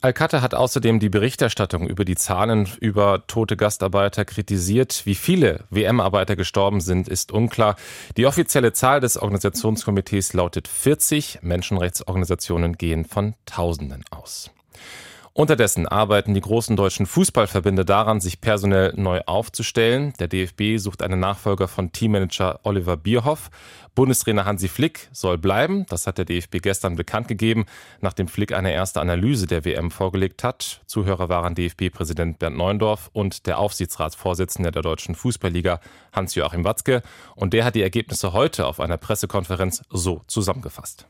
Al-Qatar 0.00 0.42
hat 0.42 0.54
außerdem 0.54 0.98
die 0.98 1.08
Berichterstattung 1.08 1.88
über 1.88 2.04
die 2.04 2.16
Zahlen 2.16 2.68
über 2.80 3.24
tote 3.28 3.56
Gastarbeiter 3.56 4.24
kritisiert. 4.24 5.02
Wie 5.04 5.14
viele 5.14 5.64
WM-Arbeiter 5.70 6.34
gestorben 6.34 6.80
sind, 6.80 7.08
ist 7.08 7.30
unklar. 7.30 7.76
Die 8.16 8.26
offizielle 8.26 8.72
Zahl 8.72 9.00
des 9.00 9.16
Organisationskomitees 9.16 10.32
lautet 10.32 10.66
40. 10.66 11.40
Menschenrechtsorganisationen 11.42 12.76
gehen 12.76 13.04
von 13.04 13.34
Tausenden 13.46 14.04
aus. 14.10 14.50
Unterdessen 15.34 15.88
arbeiten 15.88 16.34
die 16.34 16.42
großen 16.42 16.76
deutschen 16.76 17.06
Fußballverbände 17.06 17.86
daran, 17.86 18.20
sich 18.20 18.42
personell 18.42 18.92
neu 18.96 19.22
aufzustellen. 19.24 20.12
Der 20.18 20.28
DFB 20.28 20.76
sucht 20.76 21.02
einen 21.02 21.20
Nachfolger 21.20 21.68
von 21.68 21.90
Teammanager 21.90 22.60
Oliver 22.64 22.98
Bierhoff. 22.98 23.50
Bundestrainer 23.94 24.44
Hansi 24.44 24.68
Flick 24.68 25.08
soll 25.10 25.38
bleiben. 25.38 25.86
Das 25.88 26.06
hat 26.06 26.18
der 26.18 26.26
DFB 26.26 26.58
gestern 26.60 26.96
bekannt 26.96 27.28
gegeben, 27.28 27.64
nachdem 28.02 28.28
Flick 28.28 28.52
eine 28.52 28.74
erste 28.74 29.00
Analyse 29.00 29.46
der 29.46 29.64
WM 29.64 29.90
vorgelegt 29.90 30.44
hat. 30.44 30.82
Zuhörer 30.84 31.30
waren 31.30 31.54
DFB-Präsident 31.54 32.38
Bernd 32.38 32.58
Neuendorf 32.58 33.08
und 33.14 33.46
der 33.46 33.56
Aufsichtsratsvorsitzende 33.56 34.70
der 34.70 34.82
Deutschen 34.82 35.14
Fußballliga 35.14 35.80
Hans-Joachim 36.12 36.64
Watzke. 36.64 37.00
Und 37.36 37.54
der 37.54 37.64
hat 37.64 37.74
die 37.74 37.82
Ergebnisse 37.82 38.34
heute 38.34 38.66
auf 38.66 38.80
einer 38.80 38.98
Pressekonferenz 38.98 39.82
so 39.88 40.20
zusammengefasst. 40.26 41.06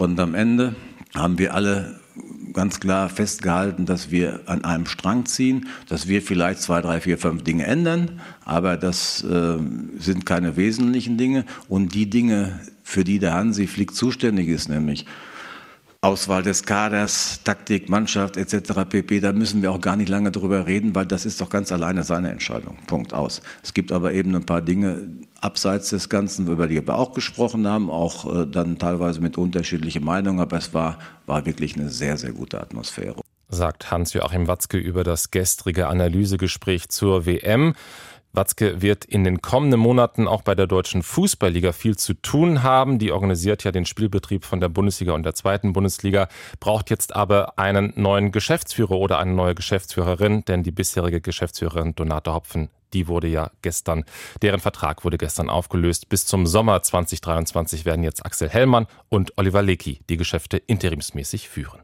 Und 0.00 0.18
am 0.18 0.34
Ende 0.34 0.74
haben 1.14 1.38
wir 1.38 1.52
alle 1.52 2.00
ganz 2.54 2.80
klar 2.80 3.10
festgehalten, 3.10 3.84
dass 3.84 4.10
wir 4.10 4.40
an 4.46 4.64
einem 4.64 4.86
Strang 4.86 5.26
ziehen, 5.26 5.68
dass 5.90 6.08
wir 6.08 6.22
vielleicht 6.22 6.62
zwei, 6.62 6.80
drei, 6.80 7.02
vier, 7.02 7.18
fünf 7.18 7.44
Dinge 7.44 7.66
ändern, 7.66 8.22
aber 8.46 8.78
das 8.78 9.22
äh, 9.24 9.58
sind 9.98 10.24
keine 10.24 10.56
wesentlichen 10.56 11.18
Dinge. 11.18 11.44
Und 11.68 11.94
die 11.94 12.08
Dinge, 12.08 12.60
für 12.82 13.04
die 13.04 13.18
der 13.18 13.34
Hansi 13.34 13.66
Flick 13.66 13.94
zuständig 13.94 14.48
ist, 14.48 14.70
nämlich 14.70 15.04
Auswahl 16.00 16.42
des 16.42 16.62
Kaders, 16.62 17.42
Taktik, 17.44 17.90
Mannschaft 17.90 18.38
etc. 18.38 18.88
pp. 18.88 19.20
Da 19.20 19.34
müssen 19.34 19.60
wir 19.60 19.70
auch 19.70 19.82
gar 19.82 19.96
nicht 19.96 20.08
lange 20.08 20.32
drüber 20.32 20.66
reden, 20.66 20.94
weil 20.94 21.04
das 21.04 21.26
ist 21.26 21.42
doch 21.42 21.50
ganz 21.50 21.72
alleine 21.72 22.04
seine 22.04 22.30
Entscheidung. 22.30 22.78
Punkt 22.86 23.12
aus. 23.12 23.42
Es 23.62 23.74
gibt 23.74 23.92
aber 23.92 24.14
eben 24.14 24.34
ein 24.34 24.46
paar 24.46 24.62
Dinge 24.62 25.02
abseits 25.40 25.90
des 25.90 26.08
Ganzen, 26.08 26.46
über 26.48 26.66
die 26.66 26.86
wir 26.86 26.94
auch 26.94 27.12
gesprochen 27.12 27.66
haben, 27.66 27.90
auch 27.90 28.42
äh, 28.42 28.46
dann 28.46 28.78
teilweise 28.78 29.20
mit 29.20 29.38
unterschiedlichen 29.38 30.04
Meinungen, 30.04 30.40
aber 30.40 30.56
es 30.56 30.74
war, 30.74 30.98
war 31.26 31.46
wirklich 31.46 31.76
eine 31.76 31.88
sehr, 31.88 32.16
sehr 32.16 32.32
gute 32.32 32.60
Atmosphäre. 32.60 33.20
Sagt 33.48 33.90
Hans-Joachim 33.90 34.46
Watzke 34.46 34.78
über 34.78 35.02
das 35.02 35.30
gestrige 35.30 35.88
Analysegespräch 35.88 36.88
zur 36.88 37.26
WM. 37.26 37.74
Watzke 38.32 38.80
wird 38.80 39.04
in 39.04 39.24
den 39.24 39.42
kommenden 39.42 39.80
Monaten 39.80 40.28
auch 40.28 40.42
bei 40.42 40.54
der 40.54 40.68
deutschen 40.68 41.02
Fußballliga 41.02 41.72
viel 41.72 41.96
zu 41.96 42.14
tun 42.14 42.62
haben. 42.62 43.00
Die 43.00 43.10
organisiert 43.10 43.64
ja 43.64 43.72
den 43.72 43.86
Spielbetrieb 43.86 44.44
von 44.44 44.60
der 44.60 44.68
Bundesliga 44.68 45.12
und 45.14 45.24
der 45.24 45.34
zweiten 45.34 45.72
Bundesliga, 45.72 46.28
braucht 46.60 46.90
jetzt 46.90 47.16
aber 47.16 47.58
einen 47.58 47.92
neuen 47.96 48.30
Geschäftsführer 48.30 48.92
oder 48.92 49.18
eine 49.18 49.32
neue 49.32 49.56
Geschäftsführerin, 49.56 50.44
denn 50.44 50.62
die 50.62 50.70
bisherige 50.70 51.20
Geschäftsführerin 51.20 51.96
Donate 51.96 52.32
Hopfen, 52.32 52.70
die 52.92 53.08
wurde 53.08 53.28
ja 53.28 53.50
gestern, 53.62 54.04
deren 54.42 54.60
Vertrag 54.60 55.04
wurde 55.04 55.18
gestern 55.18 55.50
aufgelöst. 55.50 56.08
Bis 56.08 56.26
zum 56.26 56.46
Sommer 56.46 56.82
2023 56.82 57.84
werden 57.84 58.02
jetzt 58.02 58.24
Axel 58.24 58.48
Hellmann 58.48 58.86
und 59.08 59.36
Oliver 59.36 59.62
Lecky 59.62 60.00
die 60.08 60.16
Geschäfte 60.16 60.56
interimsmäßig 60.56 61.48
führen. 61.48 61.80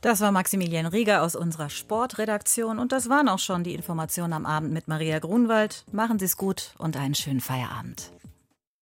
Das 0.00 0.20
war 0.20 0.32
Maximilian 0.32 0.84
Rieger 0.84 1.22
aus 1.22 1.34
unserer 1.34 1.70
Sportredaktion 1.70 2.78
und 2.78 2.92
das 2.92 3.08
waren 3.08 3.26
auch 3.26 3.38
schon 3.38 3.64
die 3.64 3.72
Informationen 3.72 4.34
am 4.34 4.44
Abend 4.44 4.70
mit 4.70 4.86
Maria 4.86 5.18
Grunwald. 5.18 5.86
Machen 5.92 6.18
Sie 6.18 6.26
es 6.26 6.36
gut 6.36 6.74
und 6.76 6.98
einen 6.98 7.14
schönen 7.14 7.40
Feierabend. 7.40 8.10